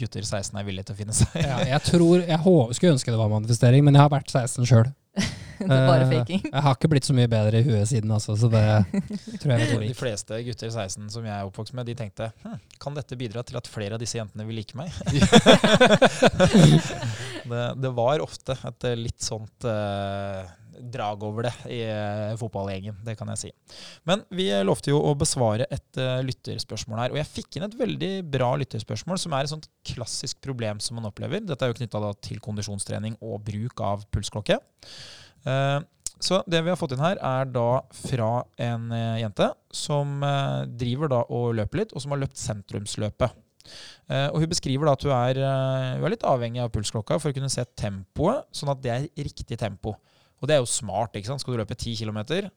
[0.01, 1.45] gutter 16 er villige til å finne seg i.
[1.47, 2.41] Ja, jeg tror, jeg
[2.81, 4.91] skulle ønske det var manifestering, men jeg har vært 16 sjøl.
[5.57, 6.43] Det er bare faking.
[6.51, 8.61] Jeg har ikke blitt så mye bedre i huet siden, altså, så det
[9.41, 12.59] tror jeg vet De fleste gutter 16 som jeg er oppvokst med, de tenkte hm,
[12.83, 14.93] kan dette bidra til at flere av disse jentene vil like meg?
[17.51, 20.45] det, det var ofte et eh, litt sånt eh,
[20.81, 23.51] drag over det i eh, fotballgjengen, det kan jeg si.
[24.09, 27.77] Men vi lovte jo å besvare et eh, lytterspørsmål her, og jeg fikk inn et
[27.79, 31.45] veldig bra lytterspørsmål, som er et sånt klassisk problem som man opplever.
[31.45, 34.59] Dette er jo knytta til kondisjonstrening og bruk av pulsklokke.
[35.47, 35.79] Eh,
[36.17, 38.31] så det vi har fått inn her, er da fra
[38.65, 38.87] en
[39.21, 40.23] jente som
[40.81, 43.35] driver da og løper litt, og som har løpt sentrumsløpet.
[44.33, 45.43] Og hun beskriver da at hun er,
[45.99, 49.27] hun er litt avhengig av pulsklokka for å kunne se tempoet, sånn at det er
[49.29, 49.93] riktig tempo.
[50.41, 51.17] Og det er jo smart.
[51.17, 51.43] ikke sant?
[51.43, 52.51] Skal du løpe 10 km,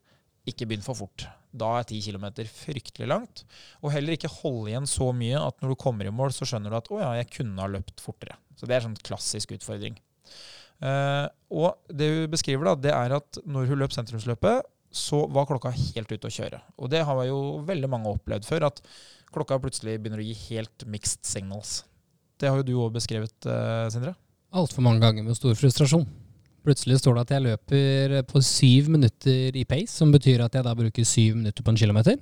[0.50, 1.28] ikke begynn for fort.
[1.50, 3.44] Da er 10 km fryktelig langt.
[3.82, 6.72] Og heller ikke holde igjen så mye at når du kommer i mål, så skjønner
[6.72, 8.38] du at 'å ja, jeg kunne ha løpt fortere'.
[8.56, 9.98] Så det er sånn klassisk utfordring.
[10.80, 15.46] Uh, og det hun beskriver, da, det er at når hun løp sentrumsløpet, så var
[15.46, 16.62] klokka helt ute å kjøre.
[16.80, 18.82] Og det har jo veldig mange opplevd før, at
[19.34, 21.84] klokka plutselig begynner å gi helt mixed signals.
[22.40, 24.16] Det har jo du òg beskrevet, uh, Sindre?
[24.56, 26.08] Altfor mange ganger med stor frustrasjon.
[26.66, 30.66] Plutselig står det at jeg løper på syv minutter i pace, som betyr at jeg
[30.66, 32.20] da bruker syv minutter på en kilometer.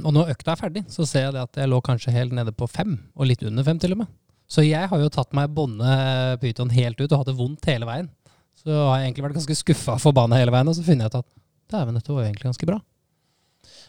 [0.00, 2.68] Og når økta er ferdig, så ser jeg at jeg lå kanskje helt nede på
[2.70, 4.12] fem, og litt under fem til og med.
[4.48, 8.10] Så jeg har jo tatt meg bonde-pyton helt ut og hatt det vondt hele veien.
[8.60, 11.14] Så har jeg egentlig vært ganske skuffa for forbanna hele veien, og så finner jeg
[11.14, 11.30] ut at
[11.74, 12.80] dæven, dette var jo egentlig ganske bra.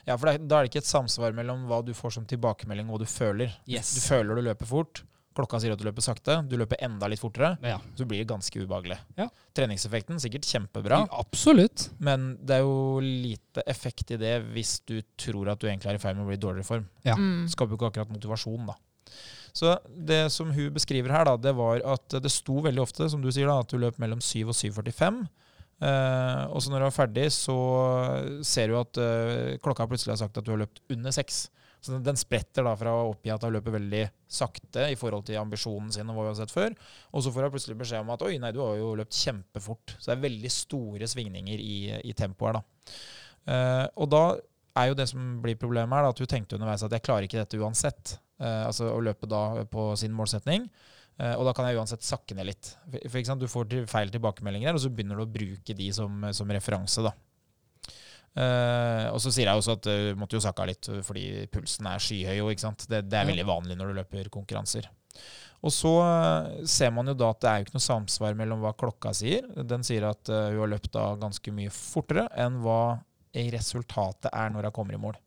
[0.06, 2.98] Ja, for da er det ikke et samsvar mellom hva du får som tilbakemelding og
[2.98, 3.54] hva du føler.
[3.70, 3.96] Yes.
[3.98, 5.04] Du føler du løper fort,
[5.36, 7.78] klokka sier at du løper sakte, du løper enda litt fortere, Ja.
[7.98, 8.98] så blir det ganske ubehagelig.
[9.20, 9.28] Ja.
[9.54, 11.90] Treningseffekten sikkert kjempebra, Absolutt.
[12.00, 16.00] men det er jo lite effekt i det hvis du tror at du egentlig er
[16.00, 16.86] i ferd med å bli i dårligere form.
[17.04, 17.16] Ja.
[17.20, 17.48] Mm.
[17.52, 18.76] Skaper jo ikke akkurat motivasjon, da.
[19.56, 23.22] Så det som hun beskriver her, da, det var at det sto veldig ofte, som
[23.24, 25.22] du sier, da, at du løp mellom 7 og 7,45.
[25.84, 27.56] Eh, og så når du er ferdig, så
[28.44, 31.40] ser du at eh, klokka plutselig har sagt at du har løpt under 6.
[31.86, 35.38] Så den- spretter da fra å oppgi at hun løper veldig sakte i forhold til
[35.38, 36.74] ambisjonen sin og hva vi har sett før,
[37.14, 39.94] og så får hun plutselig beskjed om at oi, nei, du har jo løpt kjempefort.
[40.00, 42.92] Så det er veldig store svingninger i, i tempoet her, da.
[43.46, 44.24] Uh, og da
[44.82, 47.28] er jo det som blir problemet her, da, at hun tenkte underveis at jeg klarer
[47.28, 48.18] ikke dette uansett.
[48.42, 50.66] Uh, altså å løpe da på sin målsetning.
[51.16, 52.74] Uh, og da kan jeg uansett sakke ned litt.
[52.90, 56.26] For, for Du får til feil tilbakemeldinger, og så begynner du å bruke de som,
[56.36, 57.06] som referanse.
[57.06, 57.14] da.
[58.36, 61.88] Eh, og så sier jeg også at du måtte jo sakke av litt fordi pulsen
[61.88, 62.36] er skyhøy.
[62.42, 62.88] jo, ikke sant?
[62.92, 64.90] Det, det er veldig vanlig når du løper konkurranser.
[65.66, 68.62] Og så uh, ser man jo da at det er jo ikke noe samsvar mellom
[68.62, 69.48] hva klokka sier.
[69.66, 73.00] Den sier at eh, hun har løpt da ganske mye fortere enn hva
[73.56, 75.18] resultatet er når hun kommer i mål.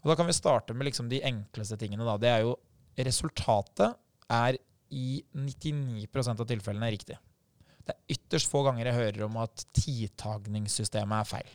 [0.00, 2.04] Og Da kan vi starte med liksom de enkleste tingene.
[2.04, 2.18] da.
[2.20, 2.58] Det er jo
[3.00, 3.94] Resultatet
[4.28, 4.58] er
[4.92, 7.16] i 99% av tilfellene riktig.
[7.86, 11.54] Det er ytterst få ganger jeg hører om at tidtagningssystemet er feil.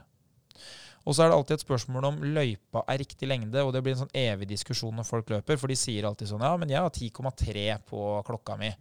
[1.05, 3.93] Og så er det alltid et spørsmål om løypa er riktig lengde, og det blir
[3.93, 6.81] en sånn evig diskusjon når folk løper, for de sier alltid sånn Ja, men jeg
[6.81, 8.71] har 10,3 på klokka mi.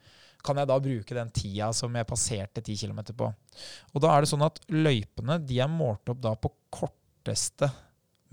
[0.44, 3.28] Kan jeg da bruke den tida som jeg passerte 10 km på?
[3.92, 7.68] Og da er det sånn at løypene de er målt opp da på korteste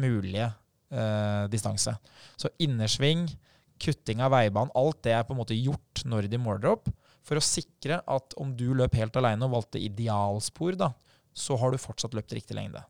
[0.01, 1.93] mulige eh, distanse.
[2.39, 3.27] Så innersving,
[3.81, 6.87] kutting av veibanen, alt det er på en måte gjort når de måler opp,
[7.27, 10.91] for å sikre at om du løp helt alene og valgte idealspor, da,
[11.31, 12.81] så har du fortsatt løpt riktig lengde.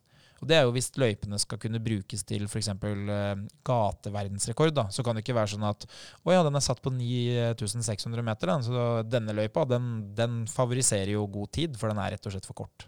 [0.42, 2.72] Og Det er jo hvis løypene skal kunne brukes til f.eks.
[2.74, 4.74] Eh, gateverdensrekord.
[4.74, 5.86] da, Så kan det ikke være sånn at
[6.26, 11.14] å ja, den er satt på 9600 meter, den, så denne løypa den, den favoriserer
[11.14, 12.88] jo god tid, for den er rett og slett for kort.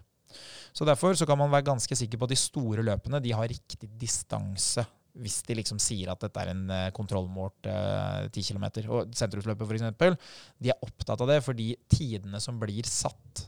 [0.74, 3.46] Så Derfor så kan man være ganske sikker på at de store løpene de har
[3.46, 4.82] riktig distanse.
[5.14, 8.66] Hvis de liksom sier at dette er en eh, kontrollmålt eh, 10 km.
[8.90, 10.34] Og sentrumsløpet f.eks.
[10.58, 13.46] De er opptatt av det fordi tidene som blir satt,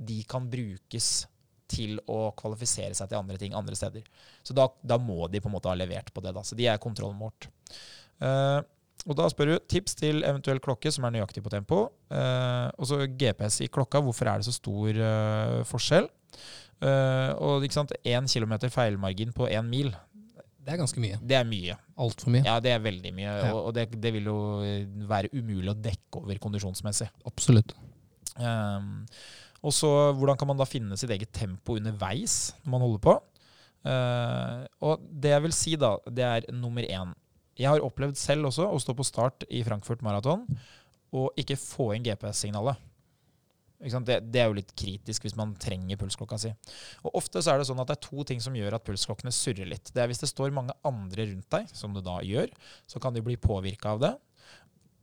[0.00, 1.26] de kan brukes
[1.70, 4.04] til å kvalifisere seg til andre ting andre steder.
[4.44, 6.34] Så da, da må de på en måte ha levert på det.
[6.36, 7.48] da, Så de er kontrollmålt.
[8.22, 8.60] Uh,
[9.04, 11.86] og da spør du tips til eventuell klokke som er nøyaktig på tempo.
[12.12, 14.00] Uh, og så GPS i klokka.
[14.04, 16.10] Hvorfor er det så stor uh, forskjell?
[16.84, 19.94] Og ikke sant, én kilometer feilmargin på én mil,
[20.60, 21.16] Det er ganske mye.
[21.22, 21.76] det er mye.
[21.96, 22.42] Altfor mye.
[22.44, 23.30] Ja, det er veldig mye.
[23.30, 23.52] Ja.
[23.54, 24.34] Og, og det, det vil jo
[25.08, 27.08] være umulig å dekke over kondisjonsmessig.
[27.30, 27.72] Absolutt.
[28.36, 29.06] Um,
[29.64, 33.14] og så hvordan kan man da finne sitt eget tempo underveis når man holder på?
[33.84, 37.12] Uh, og det jeg vil si, da, det er nummer én.
[37.58, 40.44] Jeg har opplevd selv også å stå på start i Frankfurt Marathon
[41.14, 42.80] og ikke få inn GPS-signalet.
[43.84, 46.52] Det, det er jo litt kritisk hvis man trenger pulsklokka si.
[47.04, 49.32] Og Ofte så er det sånn at det er to ting som gjør at pulsklokkene
[49.34, 49.90] surrer litt.
[49.92, 52.52] Det er hvis det står mange andre rundt deg, som det da gjør,
[52.88, 54.12] så kan de bli påvirka av det.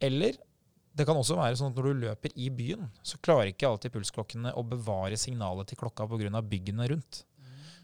[0.01, 0.39] Eller
[1.02, 3.93] det kan også være sånn at når du løper i byen, så klarer ikke alltid
[3.95, 6.41] pulsklokkene å bevare signalet til klokka pga.
[6.45, 7.24] byggene rundt.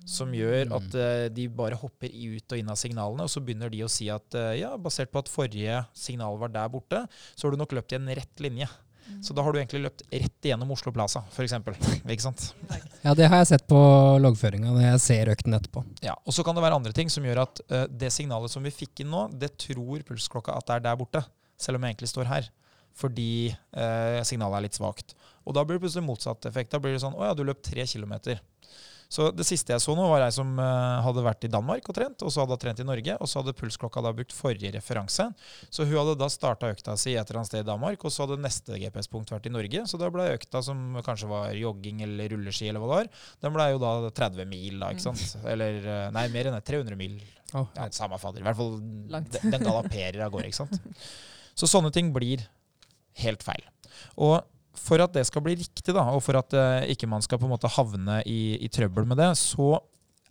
[0.07, 3.73] Som gjør at uh, de bare hopper ut og inn av signalene, og så begynner
[3.73, 7.01] de å si at uh, ja, basert på at forrige signal var der borte,
[7.33, 8.69] så har du nok løpt i en rett linje.
[9.23, 11.55] Så da har du egentlig løpt rett igjennom Oslo Plaza, f.eks.
[12.13, 12.45] Ikke sant?
[13.01, 13.79] Ja, det har jeg sett på
[14.21, 15.83] loggføringa når jeg ser økten etterpå.
[16.05, 18.63] Ja, og så kan det være andre ting som gjør at uh, det signalet som
[18.67, 21.23] vi fikk inn nå, det tror pulsklokka at det er der borte,
[21.59, 22.51] selv om jeg egentlig står her.
[22.97, 25.13] Fordi eh, signalet er litt svakt.
[25.47, 26.73] Og da blir det plutselig motsatt effekt.
[26.73, 28.41] Da blir det sånn Å ja, du løp tre kilometer.
[29.07, 31.95] Så det siste jeg så nå, var ei som eh, hadde vært i Danmark og
[31.95, 34.73] trent, og så hadde hun trent i Norge, og så hadde pulsklokka da brukt forrige
[34.75, 35.29] referanse.
[35.71, 38.25] Så hun hadde da starta økta si et eller annet sted i Danmark, og så
[38.25, 39.85] hadde neste GPS-punkt vært i Norge.
[39.87, 43.55] Så da ble økta, som kanskje var jogging eller rulleski eller hva det var, den
[43.55, 45.23] ble jo da 30 mil, da, ikke sant.
[45.55, 46.65] Eller eh, nei, mer enn det.
[46.67, 47.15] 300 mil.
[47.55, 48.43] Oh, Ja, samme fader.
[48.43, 48.75] I hvert fall
[49.13, 49.39] Langt.
[49.39, 50.75] den, den galopperer av gårde, ikke sant.
[51.57, 52.43] Så sånne ting blir
[53.23, 53.65] helt feil.
[54.21, 54.39] Og
[54.77, 57.47] for at det skal bli riktig, da, og for at uh, ikke man skal på
[57.47, 59.77] en måte havne i, i trøbbel med det, så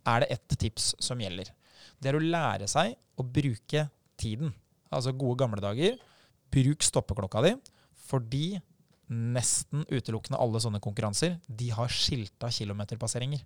[0.07, 1.51] er det ett tips som gjelder.
[1.99, 3.87] Det er å lære seg å bruke
[4.19, 4.53] tiden.
[4.93, 5.97] Altså gode gamle dager.
[6.53, 7.53] Bruk stoppeklokka di,
[8.07, 8.45] fordi
[9.07, 13.43] nesten utelukkende alle sånne konkurranser de har skilta kilometerpasseringer.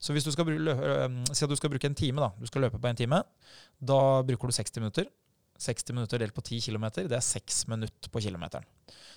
[0.00, 2.30] Så hvis du skal, si at du skal bruke en time, da.
[2.40, 3.20] Du skal løpe på en time.
[3.78, 5.10] Da bruker du 60 minutter.
[5.60, 8.66] 60 minutter delt på 10 km, det er 6 minutter på kilometeren.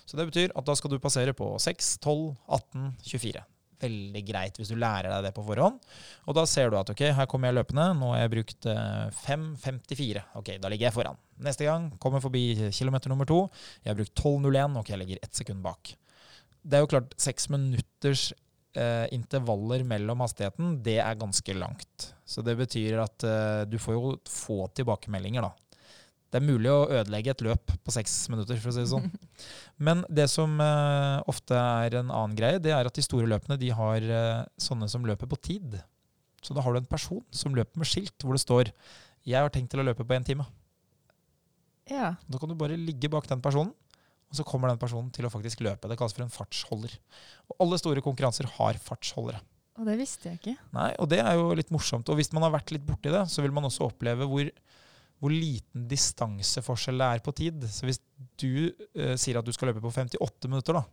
[0.04, 3.44] Så det betyr at da skal du passere på 6, 12, 18, 24.
[3.84, 5.80] Veldig greit hvis du lærer deg det på forhånd.
[6.28, 7.88] Og da ser du at ok, her kommer jeg løpende.
[7.98, 10.22] Nå har jeg brukt eh, 5.54.
[10.40, 11.20] Ok, da ligger jeg foran.
[11.44, 12.44] Neste gang kommer jeg forbi
[12.76, 13.42] kilometer nummer to.
[13.82, 14.80] Jeg har brukt 12.01.
[14.80, 15.96] Ok, jeg ligger ett sekund bak.
[16.64, 18.30] Det er jo klart, seks minutters
[18.76, 22.10] eh, intervaller mellom hastigheten, det er ganske langt.
[22.24, 25.52] Så det betyr at eh, du får jo få tilbakemeldinger, da.
[26.34, 29.04] Det er mulig å ødelegge et løp på seks minutter, for å si det sånn.
[29.86, 33.54] Men det som uh, ofte er en annen greie, det er at de store løpene
[33.60, 35.78] de har uh, sånne som løper på tid.
[36.42, 38.74] Så da har du en person som løper med skilt hvor det står
[39.24, 40.44] 'Jeg har tenkt til å løpe på én time'.
[41.88, 42.16] Ja.
[42.26, 45.32] Da kan du bare ligge bak den personen, og så kommer den personen til å
[45.32, 45.86] faktisk løpe.
[45.86, 46.98] Det kalles for en fartsholder.
[47.48, 49.38] Og alle store konkurranser har fartsholdere.
[49.78, 50.56] Og det visste jeg ikke.
[50.74, 52.08] Nei, og det er jo litt morsomt.
[52.10, 54.50] Og hvis man har vært litt borti det, så vil man også oppleve hvor,
[55.24, 57.64] hvor liten distanseforskjell det er på tid.
[57.72, 58.02] Så hvis
[58.40, 60.84] du eh, sier at du skal løpe på 58 minutter, da,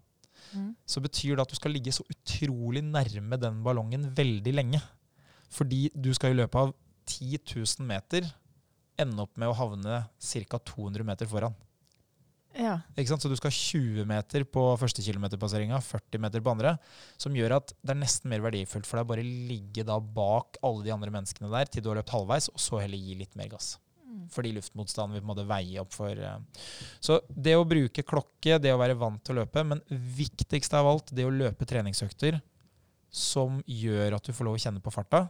[0.51, 0.73] Mm.
[0.89, 4.82] så betyr det at du skal ligge så utrolig nærme den ballongen veldig lenge.
[5.51, 6.73] Fordi du skal i løpet av
[7.07, 8.27] 10 000 meter
[8.99, 10.59] ende opp med å havne ca.
[10.59, 11.55] 200 meter foran.
[12.57, 12.82] Ja.
[12.97, 16.75] Så du skal 20 meter på første kilometerpasseringa, 40 meter på andre,
[17.17, 20.91] som gjør at det er nesten mer verdifullt for deg bare ligge bak alle de
[20.91, 23.77] andre menneskene der til du har løpt halvveis, og så heller gi litt mer gass.
[24.32, 26.63] Fordi luftmotstanden vil på en måte veie opp for eh.
[27.03, 30.89] Så det å bruke klokke, det å være vant til å løpe, men viktigst av
[30.89, 32.39] alt, det å løpe treningsøkter
[33.11, 35.26] som gjør at du får lov å kjenne på farta,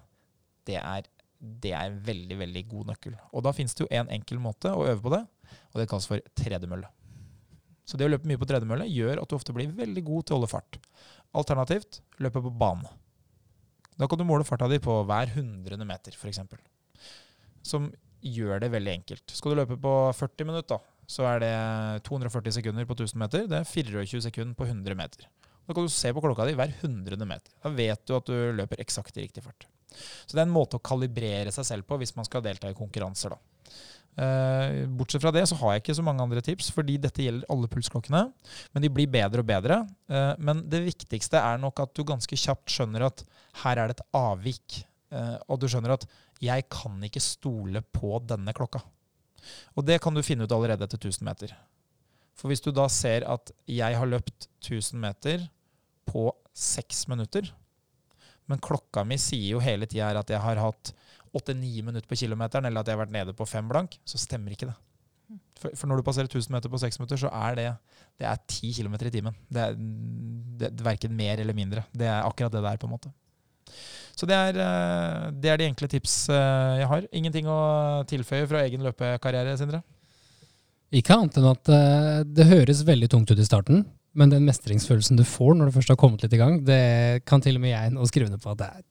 [0.69, 1.07] det er,
[1.39, 3.15] det er en veldig, veldig god nøkkel.
[3.33, 5.23] Og da finnes det jo en enkel måte å øve på det,
[5.73, 6.91] og det kalles for tredemølle.
[7.89, 10.35] Så det å løpe mye på tredemølle gjør at du ofte blir veldig god til
[10.35, 10.77] å holde fart.
[11.35, 12.87] Alternativt løpe på bane.
[13.97, 16.39] Da kan du måle farta di på hver hundrede meter, f.eks.
[17.65, 17.89] Som
[18.21, 19.35] gjør det veldig enkelt.
[19.35, 21.53] Skal du løpe på 40 minutter, så er det
[22.07, 23.45] 240 sekunder på 1000 meter.
[23.51, 25.27] Det er 24 sekunder på 100 meter.
[25.67, 27.53] Da kan du se på klokka di hver hundrede meter.
[27.63, 29.67] Da vet du at du løper eksakt i riktig fart.
[29.91, 32.77] Så det er en måte å kalibrere seg selv på hvis man skal delta i
[32.77, 33.35] konkurranser.
[33.35, 33.39] da.
[34.19, 37.47] Eh, bortsett fra det så har jeg ikke så mange andre tips, fordi dette gjelder
[37.51, 38.23] alle pulsklokkene.
[38.73, 39.81] Men de blir bedre og bedre.
[40.11, 43.23] Eh, men det viktigste er nok at du ganske kjapt skjønner at
[43.63, 44.81] her er det et avvik.
[45.11, 46.05] Eh, og du skjønner at
[46.41, 48.81] 'jeg kan ikke stole på denne klokka'.
[49.75, 51.55] Og det kan du finne ut allerede etter 1000 meter.
[52.35, 55.49] For hvis du da ser at jeg har løpt 1000 meter
[56.05, 57.51] på 6 minutter,
[58.47, 60.93] men klokka mi sier jo hele tida at jeg har hatt
[61.33, 64.51] 8-9 minutter på kilometeren, eller at jeg har vært nede på 5 blank, så stemmer
[64.51, 64.75] ikke det.
[65.61, 67.67] For, når du passerer 1000 meter på 6 minutter, så er det
[68.19, 69.37] det er 10 km i timen.
[69.47, 71.85] Det er, det, er verken mer eller mindre.
[71.93, 73.13] Det er akkurat det det er, på en måte.
[74.17, 77.07] Så det er, eh, det er de enkle tips eh, jeg har.
[77.15, 77.61] Ingenting å
[78.09, 79.81] tilføye fra egen løpekarriere, Sindre?
[80.91, 83.85] Ikke annet enn at eh, det høres veldig tungt ut i starten,
[84.17, 87.43] men den mestringsfølelsen du får når du først har kommet litt i gang, det kan
[87.43, 88.83] til og med jeg nå skrive under på at det er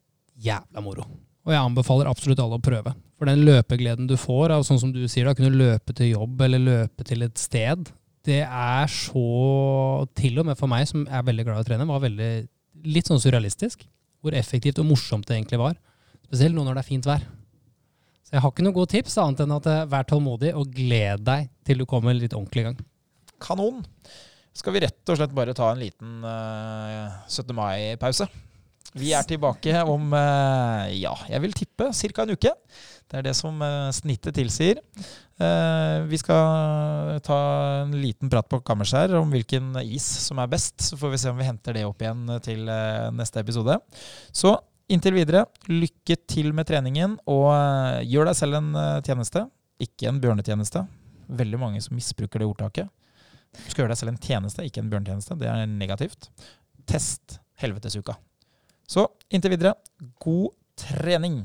[0.50, 1.04] jævla moro.
[1.44, 2.92] Og jeg anbefaler absolutt alle å prøve.
[3.20, 6.40] For den løpegleden du får av sånn som du sier, å kunne løpe til jobb
[6.46, 7.88] eller løpe til et sted,
[8.28, 11.88] det er så Til og med for meg, som er veldig glad i å trene,
[11.88, 12.30] var veldig
[12.88, 13.84] litt sånn surrealistisk.
[14.20, 15.76] Hvor effektivt og morsomt det egentlig var.
[16.28, 17.22] Spesielt nå når det er fint vær.
[18.26, 21.24] Så jeg har ikke noe godt tips, annet enn at eh, vær tålmodig og gled
[21.26, 22.76] deg til du kommer litt ordentlig i gang.
[23.42, 23.80] Kanon!
[24.54, 27.50] Skal vi rett og slett bare ta en liten uh, 17.
[27.56, 28.26] mai-pause?
[28.98, 32.24] Vi er tilbake om uh, ja, jeg vil tippe ca.
[32.24, 32.54] en uke.
[33.10, 34.82] Det er det som uh, snittet tilsier.
[35.41, 37.37] Eh, vi skal ta
[37.83, 40.76] en liten prat på kammerset om hvilken is som er best.
[40.91, 43.79] Så får vi se om vi henter det opp igjen til eh, neste episode.
[44.37, 44.53] Så
[44.91, 48.72] inntil videre, lykke til med treningen, og eh, gjør deg selv en
[49.07, 49.46] tjeneste.
[49.80, 50.84] Ikke en bjørnetjeneste.
[51.41, 52.91] Veldig mange som misbruker det ordtaket.
[53.57, 55.38] Du skal gjøre deg selv en tjeneste, ikke en bjørnetjeneste.
[55.41, 56.29] Det er negativt.
[56.91, 58.18] Test helvetesuka.
[58.91, 59.72] Så inntil videre,
[60.21, 61.45] god trening.